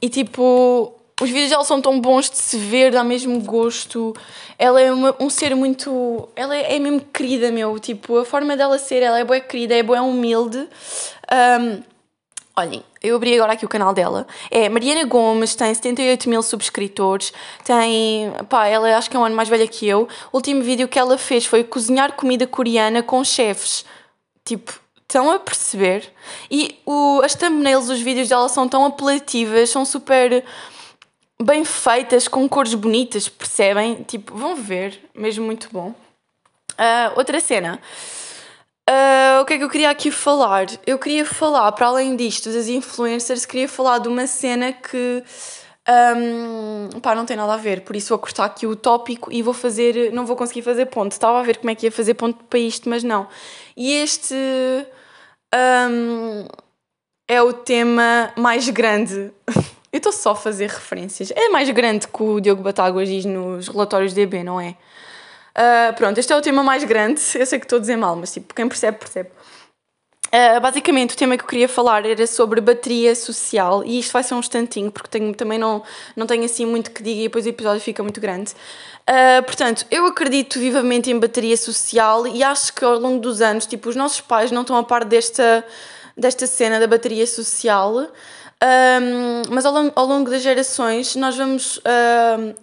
e 0.00 0.08
tipo, 0.08 0.94
os 1.20 1.28
vídeos 1.28 1.50
dela 1.50 1.64
são 1.64 1.82
tão 1.82 2.00
bons 2.00 2.30
de 2.30 2.38
se 2.38 2.56
ver, 2.56 2.92
dá 2.92 3.04
mesmo 3.04 3.40
gosto. 3.40 4.14
Ela 4.58 4.80
é 4.80 4.90
uma, 4.90 5.14
um 5.20 5.28
ser 5.28 5.54
muito. 5.54 6.28
Ela 6.34 6.56
é, 6.56 6.76
é, 6.76 6.78
mesmo 6.78 7.00
querida, 7.12 7.52
meu. 7.52 7.78
Tipo, 7.78 8.18
a 8.18 8.24
forma 8.24 8.56
dela 8.56 8.78
ser, 8.78 9.02
ela 9.02 9.18
é 9.18 9.24
boa 9.24 9.38
querida, 9.38 9.74
é 9.74 9.82
boa 9.82 10.00
humilde. 10.00 10.66
Um, 11.30 11.82
Olhem, 12.60 12.84
eu 13.02 13.16
abri 13.16 13.34
agora 13.34 13.54
aqui 13.54 13.64
o 13.64 13.68
canal 13.68 13.94
dela. 13.94 14.26
É 14.50 14.68
Mariana 14.68 15.04
Gomes, 15.04 15.54
tem 15.54 15.72
78 15.72 16.28
mil 16.28 16.42
subscritores. 16.42 17.32
Tem. 17.64 18.30
pá, 18.50 18.66
ela 18.66 18.98
acho 18.98 19.08
que 19.08 19.16
é 19.16 19.18
um 19.18 19.24
ano 19.24 19.34
mais 19.34 19.48
velha 19.48 19.66
que 19.66 19.88
eu. 19.88 20.06
O 20.30 20.36
último 20.36 20.62
vídeo 20.62 20.86
que 20.86 20.98
ela 20.98 21.16
fez 21.16 21.46
foi 21.46 21.64
cozinhar 21.64 22.12
comida 22.12 22.46
coreana 22.46 23.02
com 23.02 23.24
chefes. 23.24 23.86
Tipo, 24.44 24.78
estão 25.00 25.30
a 25.30 25.38
perceber? 25.38 26.12
E 26.50 26.78
o, 26.84 27.22
as 27.24 27.34
thumbnails, 27.34 27.88
os 27.88 28.02
vídeos 28.02 28.28
dela 28.28 28.48
são 28.50 28.68
tão 28.68 28.84
apelativas, 28.84 29.70
são 29.70 29.86
super. 29.86 30.44
bem 31.42 31.64
feitas, 31.64 32.28
com 32.28 32.46
cores 32.46 32.74
bonitas, 32.74 33.26
percebem? 33.26 34.02
Tipo, 34.02 34.36
vão 34.36 34.54
ver, 34.54 35.00
mesmo 35.14 35.46
muito 35.46 35.70
bom. 35.72 35.94
Uh, 36.72 37.16
outra 37.16 37.40
cena. 37.40 37.80
Uh, 38.90 39.40
o 39.40 39.44
que 39.44 39.54
é 39.54 39.58
que 39.58 39.62
eu 39.62 39.70
queria 39.70 39.88
aqui 39.88 40.10
falar? 40.10 40.66
Eu 40.84 40.98
queria 40.98 41.24
falar, 41.24 41.70
para 41.70 41.86
além 41.86 42.16
disto, 42.16 42.52
das 42.52 42.66
influencers, 42.66 43.46
queria 43.46 43.68
falar 43.68 43.98
de 43.98 44.08
uma 44.08 44.26
cena 44.26 44.72
que 44.72 45.22
um, 45.88 47.00
pá, 47.00 47.14
não 47.14 47.24
tem 47.24 47.36
nada 47.36 47.54
a 47.54 47.56
ver, 47.56 47.82
por 47.82 47.94
isso 47.94 48.08
vou 48.08 48.18
cortar 48.18 48.46
aqui 48.46 48.66
o 48.66 48.74
tópico 48.74 49.32
e 49.32 49.42
vou 49.42 49.54
fazer, 49.54 50.12
não 50.12 50.26
vou 50.26 50.34
conseguir 50.34 50.62
fazer 50.62 50.86
ponto. 50.86 51.12
Estava 51.12 51.38
a 51.38 51.42
ver 51.42 51.58
como 51.58 51.70
é 51.70 51.74
que 51.76 51.86
ia 51.86 51.92
fazer 51.92 52.14
ponto 52.14 52.42
para 52.44 52.58
isto, 52.58 52.88
mas 52.88 53.04
não. 53.04 53.28
E 53.76 53.92
este 53.92 54.34
um, 55.54 56.46
é 57.28 57.40
o 57.40 57.52
tema 57.52 58.32
mais 58.36 58.68
grande. 58.68 59.32
Eu 59.92 59.98
estou 59.98 60.12
só 60.12 60.32
a 60.32 60.36
fazer 60.36 60.68
referências. 60.68 61.32
É 61.34 61.48
mais 61.48 61.68
grande 61.70 62.06
que 62.06 62.22
o 62.22 62.40
Diogo 62.40 62.62
Batáguas 62.62 63.08
diz 63.08 63.24
nos 63.24 63.66
relatórios 63.68 64.12
DB, 64.12 64.44
não 64.44 64.60
é? 64.60 64.76
Uh, 65.56 65.92
pronto, 65.94 66.18
este 66.18 66.32
é 66.32 66.36
o 66.36 66.40
tema 66.40 66.62
mais 66.62 66.84
grande. 66.84 67.20
Eu 67.34 67.46
sei 67.46 67.58
que 67.58 67.66
estou 67.66 67.78
a 67.78 67.80
dizer 67.80 67.96
mal, 67.96 68.16
mas 68.16 68.32
tipo, 68.32 68.54
quem 68.54 68.68
percebe, 68.68 68.98
percebe. 68.98 69.30
Uh, 70.28 70.60
basicamente, 70.60 71.14
o 71.14 71.16
tema 71.16 71.36
que 71.36 71.42
eu 71.42 71.48
queria 71.48 71.68
falar 71.68 72.06
era 72.06 72.24
sobre 72.24 72.60
bateria 72.60 73.16
social 73.16 73.82
e 73.84 73.98
isto 73.98 74.12
vai 74.12 74.22
ser 74.22 74.34
um 74.34 74.38
instantinho 74.38 74.88
porque 74.90 75.08
tenho, 75.08 75.34
também 75.34 75.58
não, 75.58 75.82
não 76.14 76.24
tenho 76.24 76.44
assim 76.44 76.64
muito 76.64 76.92
que 76.92 77.02
diga 77.02 77.20
e 77.20 77.22
depois 77.24 77.46
o 77.46 77.48
episódio 77.48 77.80
fica 77.80 78.00
muito 78.02 78.20
grande. 78.20 78.52
Uh, 79.08 79.42
portanto, 79.42 79.84
eu 79.90 80.06
acredito 80.06 80.60
vivamente 80.60 81.10
em 81.10 81.18
bateria 81.18 81.56
social 81.56 82.28
e 82.28 82.44
acho 82.44 82.72
que 82.72 82.84
ao 82.84 82.96
longo 82.96 83.18
dos 83.18 83.40
anos, 83.40 83.66
tipo, 83.66 83.88
os 83.88 83.96
nossos 83.96 84.20
pais 84.20 84.52
não 84.52 84.60
estão 84.60 84.76
a 84.76 84.84
par 84.84 85.04
desta, 85.04 85.64
desta 86.16 86.46
cena 86.46 86.78
da 86.78 86.86
bateria 86.86 87.26
social, 87.26 88.06
mas 89.50 89.64
ao 89.64 89.72
longo, 89.72 89.92
ao 89.96 90.04
longo 90.06 90.30
das 90.30 90.42
gerações 90.42 91.16
nós 91.16 91.34
vamos 91.34 91.78
uh, 91.78 92.54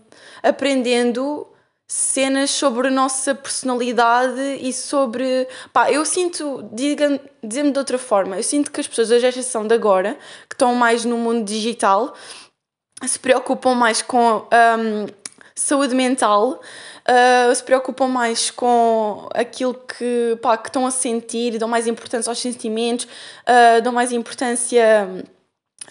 aprendendo 0.44 1.48
cenas 1.88 2.50
sobre 2.50 2.90
a 2.90 2.92
nossa 2.92 3.34
personalidade 3.34 4.58
e 4.60 4.74
sobre. 4.74 5.48
Pá, 5.72 5.90
eu 5.90 6.04
sinto, 6.04 6.70
dizendo 6.74 7.72
de 7.72 7.80
outra 7.80 7.98
forma, 7.98 8.36
eu 8.36 8.44
sinto 8.44 8.72
que 8.72 8.82
as 8.82 8.88
pessoas 8.88 9.10
da 9.10 9.20
geração 9.20 9.66
de 9.66 9.74
agora, 9.74 10.18
que 10.50 10.56
estão 10.56 10.76
mais 10.76 11.06
no 11.06 11.18
mundo 11.18 11.46
digital, 11.46 12.14
se 13.06 13.18
preocupam 13.18 13.74
mais 13.74 14.02
com 14.02 14.40
um, 14.40 15.08
saúde 15.56 15.96
mental, 15.96 16.60
uh, 17.08 17.56
se 17.56 17.64
preocupam 17.64 18.08
mais 18.08 18.52
com 18.52 19.30
aquilo 19.34 19.74
que, 19.74 20.38
pá, 20.42 20.58
que 20.58 20.68
estão 20.68 20.86
a 20.86 20.92
sentir, 20.92 21.58
dão 21.58 21.70
mais 21.70 21.88
importância 21.88 22.30
aos 22.30 22.40
sentimentos, 22.40 23.06
uh, 23.06 23.82
dão 23.82 23.94
mais 23.94 24.12
importância 24.12 25.26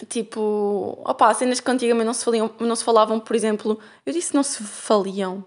tipo, 0.07 0.99
opá, 1.03 1.33
cenas 1.33 1.59
que 1.59 1.71
antigamente 1.71 2.05
não 2.05 2.13
se, 2.13 2.23
faliam, 2.23 2.51
não 2.59 2.75
se 2.75 2.83
falavam, 2.83 3.19
por 3.19 3.35
exemplo, 3.35 3.79
eu 4.05 4.13
disse 4.13 4.35
não 4.35 4.43
se 4.43 4.63
faliam, 4.63 5.43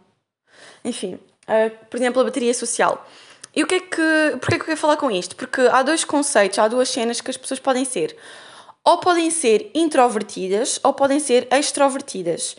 enfim, 0.85 1.15
uh, 1.15 1.87
por 1.89 1.97
exemplo, 1.97 2.21
a 2.21 2.25
bateria 2.25 2.55
social. 2.55 3.07
E 3.55 3.63
o 3.63 3.67
que 3.67 3.75
é 3.75 3.81
que. 3.81 4.37
Porquê 4.41 4.55
é 4.55 4.59
que 4.59 4.63
eu 4.63 4.67
quero 4.67 4.77
falar 4.77 4.97
com 4.97 5.11
isto? 5.11 5.35
Porque 5.37 5.61
há 5.63 5.83
dois 5.83 6.05
conceitos, 6.05 6.59
há 6.59 6.69
duas 6.69 6.89
cenas 6.89 7.21
que 7.21 7.31
as 7.31 7.37
pessoas 7.37 7.59
podem 7.59 7.85
ser. 7.85 8.17
Ou 8.85 8.99
podem 8.99 9.31
ser 9.31 9.71
introvertidas 9.75 10.81
ou 10.83 10.93
podem 10.95 11.21
ser 11.21 11.47
extrovertidas. 11.51 12.57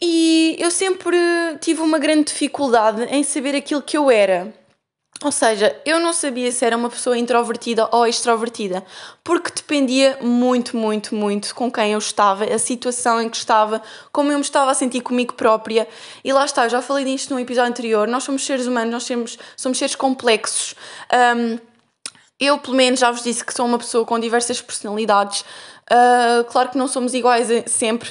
E 0.00 0.56
eu 0.58 0.70
sempre 0.70 1.16
tive 1.60 1.80
uma 1.80 1.98
grande 1.98 2.24
dificuldade 2.24 3.02
em 3.04 3.22
saber 3.22 3.56
aquilo 3.56 3.82
que 3.82 3.96
eu 3.96 4.10
era. 4.10 4.52
Ou 5.24 5.32
seja, 5.32 5.74
eu 5.86 5.98
não 5.98 6.12
sabia 6.12 6.52
se 6.52 6.64
era 6.64 6.76
uma 6.76 6.90
pessoa 6.90 7.16
introvertida 7.16 7.88
ou 7.90 8.06
extrovertida, 8.06 8.84
porque 9.24 9.50
dependia 9.54 10.18
muito, 10.20 10.76
muito, 10.76 11.14
muito 11.14 11.54
com 11.54 11.72
quem 11.72 11.92
eu 11.92 11.98
estava, 11.98 12.44
a 12.44 12.58
situação 12.58 13.20
em 13.20 13.30
que 13.30 13.36
estava, 13.36 13.80
como 14.12 14.30
eu 14.30 14.36
me 14.36 14.44
estava 14.44 14.70
a 14.70 14.74
sentir 14.74 15.00
comigo 15.00 15.32
própria. 15.32 15.88
E 16.22 16.32
lá 16.32 16.44
está, 16.44 16.64
eu 16.64 16.70
já 16.70 16.82
falei 16.82 17.04
disto 17.04 17.32
no 17.32 17.40
episódio 17.40 17.70
anterior, 17.70 18.06
nós 18.06 18.24
somos 18.24 18.44
seres 18.44 18.66
humanos, 18.66 18.92
nós 18.92 19.04
somos, 19.04 19.38
somos 19.56 19.78
seres 19.78 19.94
complexos. 19.94 20.74
Um, 21.10 21.58
eu, 22.38 22.58
pelo 22.58 22.76
menos, 22.76 23.00
já 23.00 23.10
vos 23.10 23.22
disse 23.22 23.42
que 23.42 23.54
sou 23.54 23.64
uma 23.64 23.78
pessoa 23.78 24.04
com 24.04 24.18
diversas 24.20 24.60
personalidades. 24.60 25.40
Uh, 25.90 26.44
claro 26.50 26.68
que 26.68 26.76
não 26.76 26.88
somos 26.88 27.14
iguais 27.14 27.48
sempre, 27.66 28.10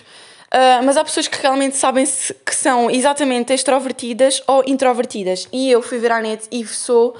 Uh, 0.56 0.86
mas 0.86 0.96
há 0.96 1.04
pessoas 1.04 1.28
que 1.28 1.41
realmente 1.41 1.76
sabem 1.76 2.06
-se 2.06 2.34
que 2.34 2.56
são 2.56 2.89
exatamente 2.89 3.52
extrovertidas 3.54 4.41
ou 4.48 4.63
introvertidas. 4.65 5.50
E 5.52 5.70
eu 5.70 5.82
fui 5.82 5.98
ver 5.98 6.13
a 6.13 6.22
net 6.22 6.48
e 6.50 6.65
sou 6.65 7.13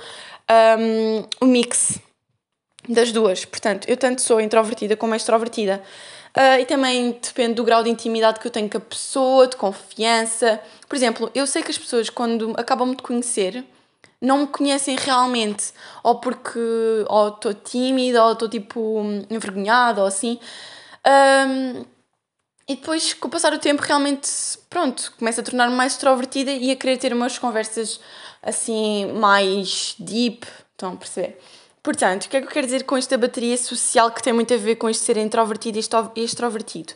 um, 0.80 1.46
um 1.46 1.48
mix 1.48 2.00
das 2.88 3.12
duas. 3.12 3.44
Portanto, 3.44 3.90
eu 3.90 3.98
tanto 3.98 4.22
sou 4.22 4.40
introvertida 4.40 4.96
como 4.96 5.14
extrovertida. 5.14 5.84
Uh, 6.38 6.62
e 6.62 6.66
também 6.66 7.12
depende 7.12 7.56
do 7.56 7.66
grau 7.66 7.84
de 7.84 7.90
intimidade 7.90 8.40
que 8.40 8.48
eu 8.48 8.52
tenho 8.52 8.70
com 8.70 8.78
a 8.78 8.82
pessoa, 8.82 9.48
de 9.48 9.58
confiança. 9.58 10.62
Por 10.88 10.96
exemplo, 10.96 11.30
eu 11.36 11.46
sei 11.46 11.62
que 11.62 11.72
as 11.72 11.78
pessoas, 11.78 12.10
quando 12.10 12.54
acabam 12.58 12.92
de 12.92 13.04
conhecer, 13.04 13.66
não 14.22 14.40
me 14.40 14.48
conhecem 14.48 14.96
realmente, 14.96 15.74
ou 16.02 16.20
porque 16.22 16.60
ou 17.08 17.30
estou 17.30 17.54
tímida, 17.54 18.24
ou 18.24 18.32
estou 18.32 18.48
tipo 18.48 19.04
envergonhada, 19.30 20.00
ou 20.02 20.08
assim. 20.08 20.40
Um, 21.06 21.86
e 22.68 22.76
depois, 22.76 23.14
com 23.14 23.28
o 23.28 23.32
passar 23.32 23.52
do 23.52 23.60
tempo, 23.60 23.84
realmente, 23.84 24.30
pronto, 24.70 25.14
começo 25.18 25.40
a 25.40 25.44
tornar-me 25.44 25.76
mais 25.76 25.94
extrovertida 25.94 26.52
e 26.52 26.72
a 26.72 26.76
querer 26.76 26.98
ter 26.98 27.14
umas 27.14 27.38
conversas 27.38 28.00
assim 28.42 29.12
mais 29.14 29.96
deep, 30.00 30.48
estão 30.72 30.94
a 30.94 30.96
perceber? 30.96 31.40
Portanto, 31.84 32.26
o 32.26 32.30
que 32.30 32.38
é 32.38 32.42
que 32.42 32.48
eu 32.48 32.52
quero 32.52 32.66
dizer 32.66 32.84
com 32.84 32.98
esta 32.98 33.16
bateria 33.18 33.56
social 33.58 34.12
que 34.12 34.24
tem 34.24 34.34
muito 34.34 34.52
a 34.52 34.58
ver 34.58 34.76
com 34.78 34.90
isto 34.90 35.06
ser 35.06 35.18
introvertido 35.18 35.78
e 36.16 36.24
extrovertido? 36.24 36.94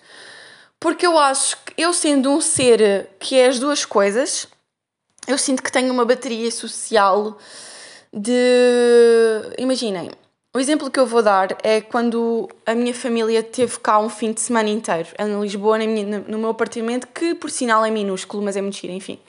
Porque 0.80 1.06
eu 1.06 1.18
acho 1.20 1.58
que 1.58 1.74
eu 1.78 1.94
sendo 1.94 2.32
um 2.32 2.42
ser 2.42 3.08
que 3.20 3.36
é 3.36 3.48
as 3.48 3.60
duas 3.60 3.86
coisas, 3.86 4.48
eu 5.28 5.38
sinto 5.38 5.62
que 5.62 5.72
tenho 5.72 5.94
uma 5.94 6.06
bateria 6.06 6.50
social 6.50 7.38
de. 8.12 9.54
Imaginem, 9.60 10.10
o 10.54 10.60
exemplo 10.60 10.90
que 10.90 11.00
eu 11.00 11.06
vou 11.06 11.22
dar 11.22 11.56
é 11.62 11.80
quando 11.80 12.50
a 12.66 12.74
minha 12.74 12.94
família 12.94 13.44
teve 13.44 13.80
cá 13.80 14.00
um 14.00 14.10
fim 14.10 14.34
de 14.34 14.42
semana 14.42 14.70
inteiro, 14.70 15.10
em 15.20 15.42
Lisboa, 15.42 15.78
no 15.78 16.40
meu 16.40 16.50
apartamento, 16.50 17.08
que 17.08 17.36
por 17.36 17.52
sinal 17.52 17.86
é 17.86 17.92
minúsculo, 17.92 18.42
mas 18.42 18.58
é 18.58 18.62
muito 18.62 18.78
giro, 18.78 18.94
enfim. 18.94 19.20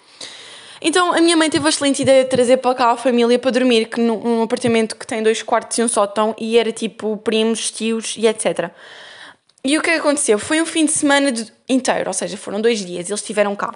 Então 0.81 1.13
a 1.13 1.21
minha 1.21 1.37
mãe 1.37 1.51
teve 1.51 1.67
a 1.67 1.69
excelente 1.69 2.01
ideia 2.01 2.25
de 2.25 2.31
trazer 2.31 2.57
para 2.57 2.75
cá 2.75 2.91
a 2.93 2.97
família 2.97 3.39
para 3.39 3.51
dormir, 3.51 3.87
que 3.87 4.01
num, 4.01 4.19
num 4.19 4.43
apartamento 4.43 4.97
que 4.97 5.07
tem 5.07 5.23
dois 5.23 5.43
quartos 5.43 5.77
e 5.77 5.83
um 5.83 5.89
sótão, 5.89 6.35
e 6.39 6.57
era 6.57 6.73
tipo 6.73 7.19
primos, 7.19 7.71
tios 7.71 8.15
e 8.17 8.27
etc. 8.27 8.71
E 9.63 9.77
o 9.77 9.83
que 9.83 9.91
aconteceu? 9.91 10.39
Foi 10.39 10.59
um 10.59 10.65
fim 10.65 10.87
de 10.87 10.93
semana 10.93 11.31
de, 11.31 11.53
inteiro, 11.69 12.09
ou 12.09 12.15
seja, 12.15 12.39
foram 12.39 12.63
dois 12.63 12.83
dias, 12.83 13.11
eles 13.11 13.21
estiveram 13.21 13.55
cá. 13.55 13.75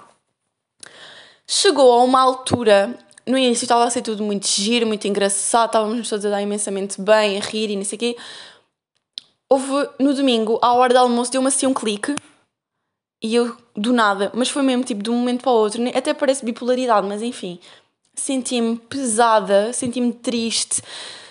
Chegou 1.45 1.91
a 1.91 2.03
uma 2.03 2.19
altura 2.19 2.97
no 3.27 3.37
início 3.37 3.65
estava 3.65 3.83
a 3.83 3.89
ser 3.89 4.01
tudo 4.01 4.23
muito 4.23 4.47
giro, 4.47 4.85
muito 4.85 5.07
engraçado, 5.07 5.69
estávamos 5.69 6.07
todos 6.07 6.25
a 6.25 6.29
dar 6.29 6.41
imensamente 6.41 7.01
bem, 7.01 7.37
a 7.37 7.41
rir 7.41 7.71
e 7.71 7.75
não 7.75 7.83
sei 7.83 7.95
o 7.95 7.99
quê. 7.99 8.17
Houve 9.49 9.89
no 9.99 10.13
domingo, 10.13 10.59
à 10.61 10.73
hora 10.73 10.93
do 10.93 10.99
almoço, 10.99 11.31
deu-me 11.31 11.47
assim 11.47 11.65
um 11.67 11.73
clique 11.73 12.15
e 13.21 13.35
eu, 13.35 13.55
do 13.75 13.91
nada, 13.91 14.31
mas 14.35 14.49
foi 14.49 14.61
mesmo 14.61 14.83
tipo 14.83 15.01
de 15.01 15.09
um 15.09 15.17
momento 15.17 15.41
para 15.41 15.51
o 15.51 15.55
outro, 15.55 15.81
até 15.95 16.13
parece 16.13 16.45
bipolaridade, 16.45 17.07
mas 17.07 17.21
enfim, 17.21 17.59
senti-me 18.13 18.77
pesada, 18.77 19.73
senti-me 19.73 20.13
triste, 20.13 20.81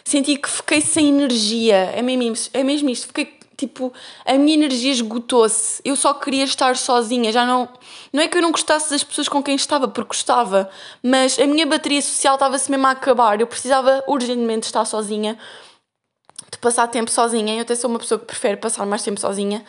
senti 0.05 0.37
que 0.37 0.49
fiquei 0.49 0.81
sem 0.81 1.09
energia, 1.09 1.77
é 1.77 2.03
mesmo, 2.03 2.51
é 2.53 2.65
mesmo 2.65 2.91
isto, 2.91 3.07
fiquei 3.09 3.39
tipo, 3.67 3.93
a 4.25 4.35
minha 4.35 4.55
energia 4.55 4.93
esgotou-se. 4.93 5.81
Eu 5.85 5.97
só 5.97 6.15
queria 6.15 6.45
estar 6.45 6.77
sozinha, 6.77 7.33
já 7.33 7.45
não. 7.47 7.69
Não 8.13 8.23
é 8.23 8.29
que 8.29 8.37
eu 8.39 8.43
não 8.43 8.51
gostasse 8.51 8.91
das 8.91 9.03
pessoas 9.03 9.29
com 9.29 9.43
quem 9.43 9.55
estava, 9.55 9.89
porque 9.89 10.09
gostava, 10.09 10.71
mas 11.03 11.39
a 11.39 11.47
minha 11.47 11.67
bateria 11.67 12.01
social 12.01 12.35
estava-se 12.35 12.71
mesmo 12.71 12.87
a 12.87 12.91
acabar. 12.91 13.41
Eu 13.41 13.47
precisava 13.47 14.05
urgentemente 14.07 14.67
estar 14.67 14.85
sozinha, 14.85 15.39
de 16.51 16.59
passar 16.59 16.87
tempo 16.89 17.11
sozinha. 17.11 17.57
Eu 17.57 17.63
até 17.63 17.75
sou 17.75 17.91
uma 17.91 17.99
pessoa 17.99 18.19
que 18.19 18.27
prefere 18.27 18.57
passar 18.57 18.87
mais 18.87 19.03
tempo 19.03 19.19
sozinha. 19.21 19.65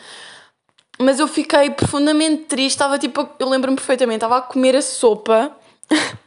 Mas 0.98 1.18
eu 1.18 1.28
fiquei 1.28 1.70
profundamente 1.70 2.44
triste. 2.44 2.76
Estava 2.76 2.98
tipo, 2.98 3.28
eu 3.38 3.48
lembro-me 3.48 3.76
perfeitamente, 3.76 4.18
estava 4.18 4.38
a 4.38 4.42
comer 4.42 4.76
a 4.76 4.82
sopa. 4.82 5.54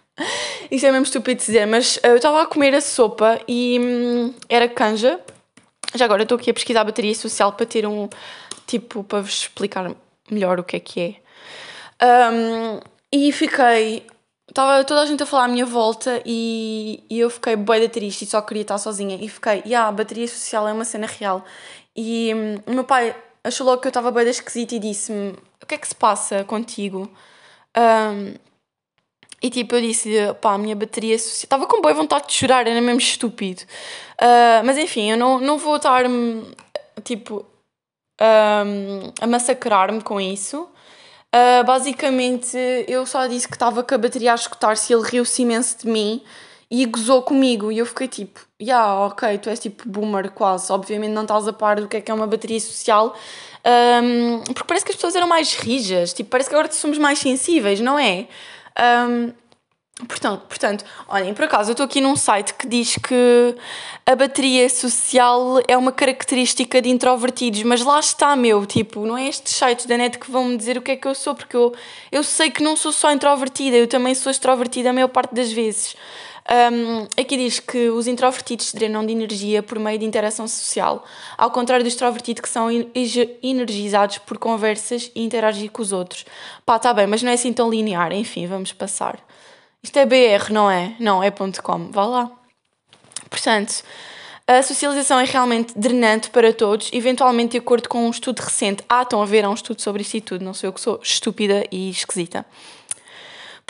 Isso 0.69 0.85
é 0.85 0.91
mesmo 0.91 1.05
estúpido 1.05 1.39
dizer, 1.39 1.65
mas 1.65 1.97
eu 2.03 2.17
estava 2.17 2.41
a 2.41 2.45
comer 2.45 2.75
a 2.75 2.81
sopa 2.81 3.39
e 3.47 3.79
hum, 3.79 4.33
era 4.47 4.67
canja 4.67 5.19
já 5.95 6.05
agora 6.05 6.23
estou 6.23 6.37
aqui 6.37 6.51
a 6.51 6.53
pesquisar 6.53 6.81
a 6.81 6.85
bateria 6.85 7.15
social 7.15 7.53
para 7.53 7.65
ter 7.65 7.85
um 7.85 8.07
tipo 8.67 9.03
para 9.03 9.21
vos 9.21 9.41
explicar 9.41 9.91
melhor 10.29 10.59
o 10.59 10.63
que 10.63 10.75
é 10.75 10.79
que 10.79 11.01
é. 11.01 12.31
Um, 12.31 12.79
e 13.11 13.31
fiquei. 13.31 14.05
Estava 14.47 14.83
toda 14.83 15.01
a 15.01 15.05
gente 15.05 15.21
a 15.21 15.25
falar 15.27 15.45
à 15.45 15.47
minha 15.47 15.65
volta 15.65 16.21
e, 16.25 17.03
e 17.07 17.19
eu 17.19 17.29
fiquei 17.29 17.55
boa 17.55 17.87
triste 17.87 18.23
e 18.23 18.27
só 18.27 18.41
queria 18.41 18.63
estar 18.63 18.79
sozinha. 18.79 19.15
E 19.21 19.29
fiquei, 19.29 19.61
yeah, 19.65 19.87
a 19.87 19.91
bateria 19.91 20.27
social 20.27 20.67
é 20.67 20.73
uma 20.73 20.85
cena 20.85 21.05
real. 21.05 21.45
E 21.95 22.33
um, 22.33 22.71
o 22.71 22.73
meu 22.73 22.83
pai 22.83 23.15
achou 23.43 23.65
logo 23.65 23.81
que 23.81 23.87
eu 23.87 23.89
estava 23.89 24.11
bem 24.11 24.27
esquisita 24.27 24.75
e 24.75 24.79
disse-me: 24.79 25.35
O 25.61 25.65
que 25.67 25.75
é 25.75 25.77
que 25.77 25.87
se 25.87 25.95
passa 25.95 26.43
contigo? 26.43 27.11
Um, 27.77 28.33
e 29.41 29.49
tipo, 29.49 29.75
eu 29.75 29.81
disse-lhe, 29.81 30.33
pá, 30.35 30.53
a 30.53 30.57
minha 30.57 30.75
bateria 30.75 31.17
social. 31.17 31.43
Estava 31.43 31.65
com 31.65 31.81
boa 31.81 31.93
vontade 31.93 32.27
de 32.27 32.33
chorar, 32.33 32.67
era 32.67 32.81
mesmo 32.81 32.99
estúpido. 32.99 33.61
Uh, 34.21 34.65
mas 34.65 34.77
enfim, 34.77 35.11
eu 35.11 35.17
não, 35.17 35.39
não 35.39 35.57
vou 35.57 35.77
estar, 35.77 36.03
tipo, 37.03 37.45
um, 38.21 39.13
a 39.21 39.27
massacrar-me 39.27 40.01
com 40.01 40.19
isso. 40.19 40.67
Uh, 41.33 41.63
basicamente, 41.65 42.57
eu 42.87 43.05
só 43.05 43.27
disse 43.27 43.47
que 43.47 43.55
estava 43.55 43.83
com 43.83 43.95
a 43.95 43.97
bateria 43.97 44.31
a 44.31 44.35
escutar-se 44.35 44.91
ele 44.91 45.03
riu-se 45.03 45.41
imenso 45.41 45.77
de 45.79 45.87
mim 45.87 46.21
e 46.69 46.85
gozou 46.85 47.21
comigo. 47.21 47.71
E 47.71 47.77
eu 47.77 47.85
fiquei 47.85 48.07
tipo, 48.07 48.41
yeah, 48.61 48.93
ok, 49.05 49.37
tu 49.37 49.49
és 49.49 49.59
tipo 49.59 49.87
boomer 49.87 50.31
quase. 50.31 50.71
Obviamente 50.71 51.11
não 51.11 51.21
estás 51.21 51.47
a 51.47 51.53
par 51.53 51.79
do 51.79 51.87
que 51.87 51.97
é 51.97 52.01
que 52.01 52.11
é 52.11 52.13
uma 52.13 52.27
bateria 52.27 52.59
social. 52.59 53.15
Um, 53.65 54.41
porque 54.53 54.63
parece 54.67 54.85
que 54.85 54.91
as 54.91 54.95
pessoas 54.95 55.15
eram 55.15 55.27
mais 55.27 55.53
rijas, 55.53 56.13
tipo, 56.13 56.29
parece 56.29 56.49
que 56.49 56.55
agora 56.55 56.71
somos 56.71 56.97
mais 56.97 57.19
sensíveis, 57.19 57.79
não 57.81 57.99
é? 57.99 58.27
Um, 58.77 59.33
Portanto, 60.07 60.43
portanto, 60.47 60.85
olhem, 61.09 61.33
por 61.33 61.43
acaso 61.43 61.71
eu 61.71 61.73
estou 61.73 61.85
aqui 61.85 61.99
num 61.99 62.15
site 62.15 62.53
que 62.53 62.65
diz 62.65 62.95
que 62.95 63.55
a 64.05 64.15
bateria 64.15 64.69
social 64.69 65.59
é 65.67 65.75
uma 65.75 65.91
característica 65.91 66.81
de 66.81 66.87
introvertidos, 66.87 67.63
mas 67.63 67.83
lá 67.83 67.99
está, 67.99 68.33
meu, 68.33 68.65
tipo, 68.65 69.05
não 69.05 69.17
é 69.17 69.27
estes 69.27 69.55
sites 69.55 69.85
da 69.85 69.97
net 69.97 70.17
que 70.17 70.31
vão 70.31 70.45
me 70.45 70.57
dizer 70.57 70.77
o 70.77 70.81
que 70.81 70.91
é 70.91 70.95
que 70.95 71.05
eu 71.05 71.13
sou, 71.13 71.35
porque 71.35 71.55
eu, 71.55 71.73
eu 72.13 72.23
sei 72.23 72.49
que 72.49 72.63
não 72.63 72.77
sou 72.77 72.93
só 72.93 73.11
introvertida, 73.11 73.75
eu 73.75 73.87
também 73.87 74.15
sou 74.15 74.31
extrovertida 74.31 74.91
a 74.91 74.93
maior 74.93 75.09
parte 75.09 75.35
das 75.35 75.51
vezes. 75.51 75.97
Um, 76.51 77.03
aqui 77.15 77.37
diz 77.37 77.59
que 77.59 77.89
os 77.89 78.07
introvertidos 78.07 78.73
drenam 78.73 79.05
de 79.05 79.11
energia 79.11 79.61
por 79.61 79.77
meio 79.77 79.99
de 79.99 80.05
interação 80.05 80.47
social, 80.47 81.05
ao 81.37 81.51
contrário 81.51 81.83
dos 81.83 81.93
extrovertidos 81.93 82.41
que 82.41 82.49
são 82.49 82.69
energizados 83.43 84.17
por 84.17 84.39
conversas 84.39 85.11
e 85.13 85.23
interagir 85.23 85.69
com 85.69 85.83
os 85.83 85.91
outros. 85.91 86.25
Pá, 86.65 86.79
tá 86.79 86.91
bem, 86.91 87.05
mas 87.05 87.21
não 87.21 87.29
é 87.29 87.35
assim 87.35 87.53
tão 87.53 87.69
linear, 87.69 88.11
enfim, 88.13 88.47
vamos 88.47 88.73
passar. 88.73 89.19
Isto 89.83 89.97
é 89.99 90.05
BR, 90.07 90.51
não 90.51 90.71
é? 90.71 90.95
Não, 90.99 91.21
é 91.21 91.29
.com. 91.29 91.91
Vá 91.91 92.05
lá. 92.05 92.31
Portanto, 93.29 93.83
a 94.47 94.63
socialização 94.63 95.19
é 95.19 95.25
realmente 95.25 95.77
drenante 95.77 96.31
para 96.31 96.51
todos, 96.51 96.89
eventualmente 96.91 97.51
de 97.51 97.57
acordo 97.59 97.87
com 97.87 98.07
um 98.07 98.09
estudo 98.09 98.39
recente. 98.39 98.83
Ah, 98.89 99.03
estão 99.03 99.21
a 99.21 99.25
ver, 99.25 99.45
há 99.45 99.49
um 99.49 99.53
estudo 99.53 99.79
sobre 99.79 100.01
isto 100.01 100.17
e 100.17 100.21
tudo, 100.21 100.43
não 100.43 100.55
sei 100.55 100.67
eu 100.67 100.73
que 100.73 100.81
sou 100.81 100.99
estúpida 101.03 101.63
e 101.71 101.91
esquisita. 101.91 102.43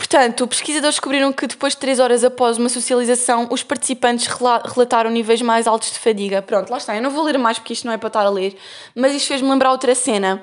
Portanto, 0.00 0.48
pesquisadores 0.48 0.94
descobriram 0.94 1.30
que 1.30 1.46
depois 1.46 1.74
de 1.74 1.80
3 1.80 2.00
horas 2.00 2.24
após 2.24 2.56
uma 2.56 2.70
socialização, 2.70 3.46
os 3.50 3.62
participantes 3.62 4.26
relataram 4.26 5.10
níveis 5.10 5.42
mais 5.42 5.66
altos 5.66 5.92
de 5.92 5.98
fadiga. 5.98 6.40
Pronto, 6.40 6.70
lá 6.70 6.78
está. 6.78 6.96
Eu 6.96 7.02
não 7.02 7.10
vou 7.10 7.22
ler 7.22 7.38
mais 7.38 7.58
porque 7.58 7.74
isto 7.74 7.86
não 7.86 7.92
é 7.92 7.98
para 7.98 8.06
estar 8.06 8.24
a 8.24 8.30
ler, 8.30 8.56
mas 8.94 9.14
isto 9.14 9.28
fez-me 9.28 9.50
lembrar 9.50 9.70
outra 9.70 9.94
cena. 9.94 10.42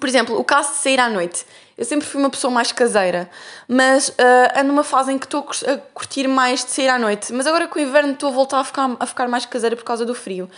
Por 0.00 0.08
exemplo, 0.08 0.34
o 0.38 0.42
caso 0.42 0.70
de 0.70 0.76
sair 0.78 0.98
à 0.98 1.10
noite. 1.10 1.44
Eu 1.76 1.84
sempre 1.84 2.06
fui 2.06 2.18
uma 2.18 2.30
pessoa 2.30 2.50
mais 2.50 2.72
caseira, 2.72 3.28
mas 3.68 4.08
uh, 4.08 4.58
ando 4.58 4.68
numa 4.68 4.82
fase 4.82 5.12
em 5.12 5.18
que 5.18 5.26
estou 5.26 5.46
a 5.66 5.76
curtir 5.92 6.26
mais 6.26 6.64
de 6.64 6.70
sair 6.70 6.88
à 6.88 6.98
noite. 6.98 7.34
Mas 7.34 7.46
agora 7.46 7.68
com 7.68 7.78
o 7.78 7.82
inverno 7.82 8.14
estou 8.14 8.30
a 8.30 8.32
voltar 8.32 8.60
a 8.60 8.64
ficar, 8.64 8.96
a 8.98 9.04
ficar 9.04 9.28
mais 9.28 9.44
caseira 9.44 9.76
por 9.76 9.84
causa 9.84 10.06
do 10.06 10.14
frio. 10.14 10.48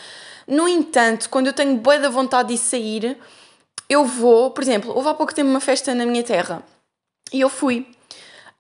No 0.47 0.69
entanto, 0.69 1.29
quando 1.29 1.49
eu 1.49 1.53
tenho 1.53 1.77
boa 1.77 1.99
da 1.99 2.09
vontade 2.09 2.51
de 2.51 2.59
sair, 2.59 3.19
eu 3.89 4.05
vou, 4.05 4.53
por 4.53 4.63
exemplo, 4.63 4.93
houve 4.95 5.09
há 5.09 5.15
pouco 5.15 5.35
tempo 5.35 5.51
uma 5.51 5.61
festa 5.61 5.93
na 5.93 6.07
minha 6.07 6.23
terra 6.23 6.63
e 7.33 7.41
eu 7.41 7.49
fui. 7.49 7.85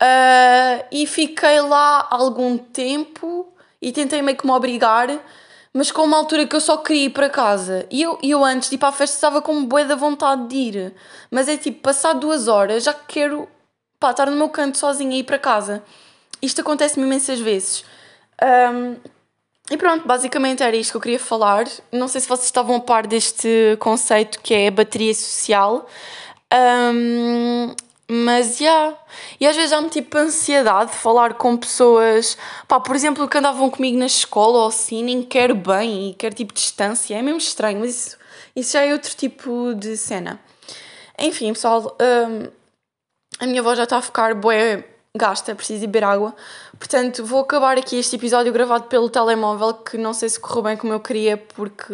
Uh, 0.02 0.84
e 0.90 1.06
fiquei 1.06 1.60
lá 1.60 2.08
algum 2.10 2.58
tempo 2.58 3.46
e 3.80 3.92
tentei 3.92 4.20
meio 4.20 4.36
que 4.36 4.44
me 4.44 4.52
obrigar 4.52 5.08
mas 5.72 5.90
com 5.90 6.02
uma 6.02 6.18
altura 6.18 6.46
que 6.46 6.54
eu 6.54 6.60
só 6.60 6.76
queria 6.76 7.06
ir 7.06 7.10
para 7.10 7.30
casa. 7.30 7.86
E 7.90 8.02
eu, 8.02 8.18
eu 8.22 8.44
antes 8.44 8.68
de 8.68 8.74
ir 8.74 8.78
para 8.78 8.90
a 8.90 8.92
festa 8.92 9.16
estava 9.16 9.40
com 9.40 9.64
boa 9.64 9.84
da 9.84 9.94
vontade 9.94 10.46
de 10.48 10.56
ir. 10.56 10.94
Mas 11.30 11.48
é 11.48 11.56
tipo, 11.56 11.80
passar 11.80 12.12
duas 12.12 12.46
horas 12.46 12.84
já 12.84 12.92
quero 12.92 13.48
pá, 13.98 14.10
estar 14.10 14.30
no 14.30 14.36
meu 14.36 14.50
canto 14.50 14.76
sozinha 14.76 15.16
e 15.16 15.20
ir 15.20 15.24
para 15.24 15.38
casa. 15.38 15.82
Isto 16.42 16.60
acontece-me 16.60 17.06
imensas 17.06 17.40
vezes. 17.40 17.84
Um, 18.42 18.96
e 19.70 19.76
pronto, 19.78 20.06
basicamente 20.06 20.62
era 20.62 20.76
isto 20.76 20.90
que 20.90 20.96
eu 20.98 21.00
queria 21.00 21.20
falar. 21.20 21.64
Não 21.90 22.06
sei 22.06 22.20
se 22.20 22.28
vocês 22.28 22.46
estavam 22.46 22.76
a 22.76 22.80
par 22.80 23.06
deste 23.06 23.76
conceito 23.80 24.40
que 24.40 24.52
é 24.52 24.68
a 24.68 24.70
bateria 24.70 25.14
social. 25.14 25.86
Um, 26.52 27.74
mas, 28.10 28.58
já. 28.58 28.64
Yeah. 28.64 29.01
E 29.42 29.46
às 29.48 29.56
vezes 29.56 29.72
dá-me 29.72 29.88
tipo 29.88 30.16
ansiedade 30.16 30.92
de 30.92 30.96
falar 30.98 31.34
com 31.34 31.56
pessoas, 31.56 32.38
pá, 32.68 32.78
por 32.78 32.94
exemplo, 32.94 33.26
que 33.26 33.36
andavam 33.36 33.68
comigo 33.68 33.98
na 33.98 34.06
escola 34.06 34.58
ou 34.58 34.68
assim, 34.68 35.02
nem 35.02 35.20
quero 35.20 35.52
bem 35.52 36.10
e 36.10 36.14
quero 36.14 36.32
tipo 36.32 36.54
distância. 36.54 37.16
É 37.16 37.22
mesmo 37.22 37.38
estranho, 37.38 37.80
mas 37.80 37.90
isso, 37.90 38.18
isso 38.54 38.72
já 38.74 38.82
é 38.82 38.92
outro 38.92 39.12
tipo 39.16 39.74
de 39.74 39.96
cena. 39.96 40.40
Enfim, 41.18 41.52
pessoal, 41.54 41.96
hum, 42.00 42.46
a 43.40 43.46
minha 43.48 43.60
voz 43.60 43.76
já 43.78 43.82
está 43.82 43.96
a 43.96 44.00
ficar 44.02 44.32
boé 44.36 44.84
gasta, 45.16 45.56
preciso 45.56 45.80
beber 45.80 46.04
água. 46.04 46.36
Portanto, 46.78 47.24
vou 47.24 47.40
acabar 47.40 47.76
aqui 47.76 47.96
este 47.96 48.14
episódio 48.14 48.52
gravado 48.52 48.84
pelo 48.84 49.10
telemóvel, 49.10 49.74
que 49.74 49.98
não 49.98 50.14
sei 50.14 50.28
se 50.28 50.38
correu 50.38 50.62
bem 50.62 50.76
como 50.76 50.92
eu 50.92 51.00
queria, 51.00 51.36
porque 51.36 51.92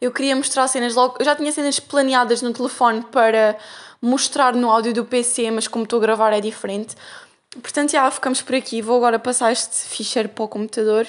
eu 0.00 0.10
queria 0.10 0.34
mostrar 0.34 0.66
cenas 0.66 0.96
logo. 0.96 1.14
Eu 1.20 1.24
já 1.24 1.36
tinha 1.36 1.52
cenas 1.52 1.78
planeadas 1.78 2.42
no 2.42 2.52
telefone 2.52 3.02
para 3.02 3.56
mostrar 4.02 4.54
no 4.54 4.68
áudio 4.68 4.92
do 4.92 5.04
PC, 5.04 5.50
mas 5.52 5.68
como 5.68 5.84
estou 5.84 5.98
a 5.98 6.02
gravar 6.02 6.32
é 6.32 6.40
diferente. 6.40 6.96
Portanto, 7.62 7.92
já 7.92 8.10
ficamos 8.10 8.42
por 8.42 8.54
aqui. 8.54 8.82
Vou 8.82 8.96
agora 8.96 9.18
passar 9.18 9.52
este 9.52 9.86
ficheiro 9.88 10.28
para 10.28 10.44
o 10.44 10.48
computador 10.48 11.06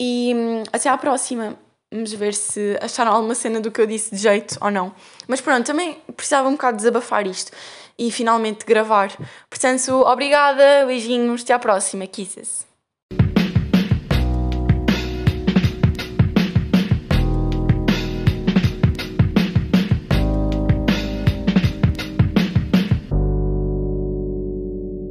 e 0.00 0.32
hum, 0.34 0.62
até 0.72 0.88
à 0.88 0.98
próxima. 0.98 1.56
Vamos 1.90 2.12
ver 2.12 2.34
se 2.34 2.78
acharam 2.82 3.12
alguma 3.12 3.34
cena 3.34 3.60
do 3.60 3.70
que 3.70 3.80
eu 3.80 3.86
disse 3.86 4.14
de 4.14 4.20
jeito 4.20 4.58
ou 4.60 4.70
não. 4.70 4.92
Mas 5.26 5.40
pronto, 5.40 5.64
também 5.64 5.96
precisava 6.14 6.48
um 6.48 6.52
bocado 6.52 6.76
desabafar 6.76 7.26
isto 7.26 7.50
e 7.98 8.10
finalmente 8.10 8.66
gravar. 8.66 9.10
Portanto, 9.48 10.02
obrigada, 10.02 10.84
beijinhos, 10.86 11.42
até 11.42 11.54
à 11.54 11.58
próxima. 11.58 12.06
Kisses. 12.06 12.66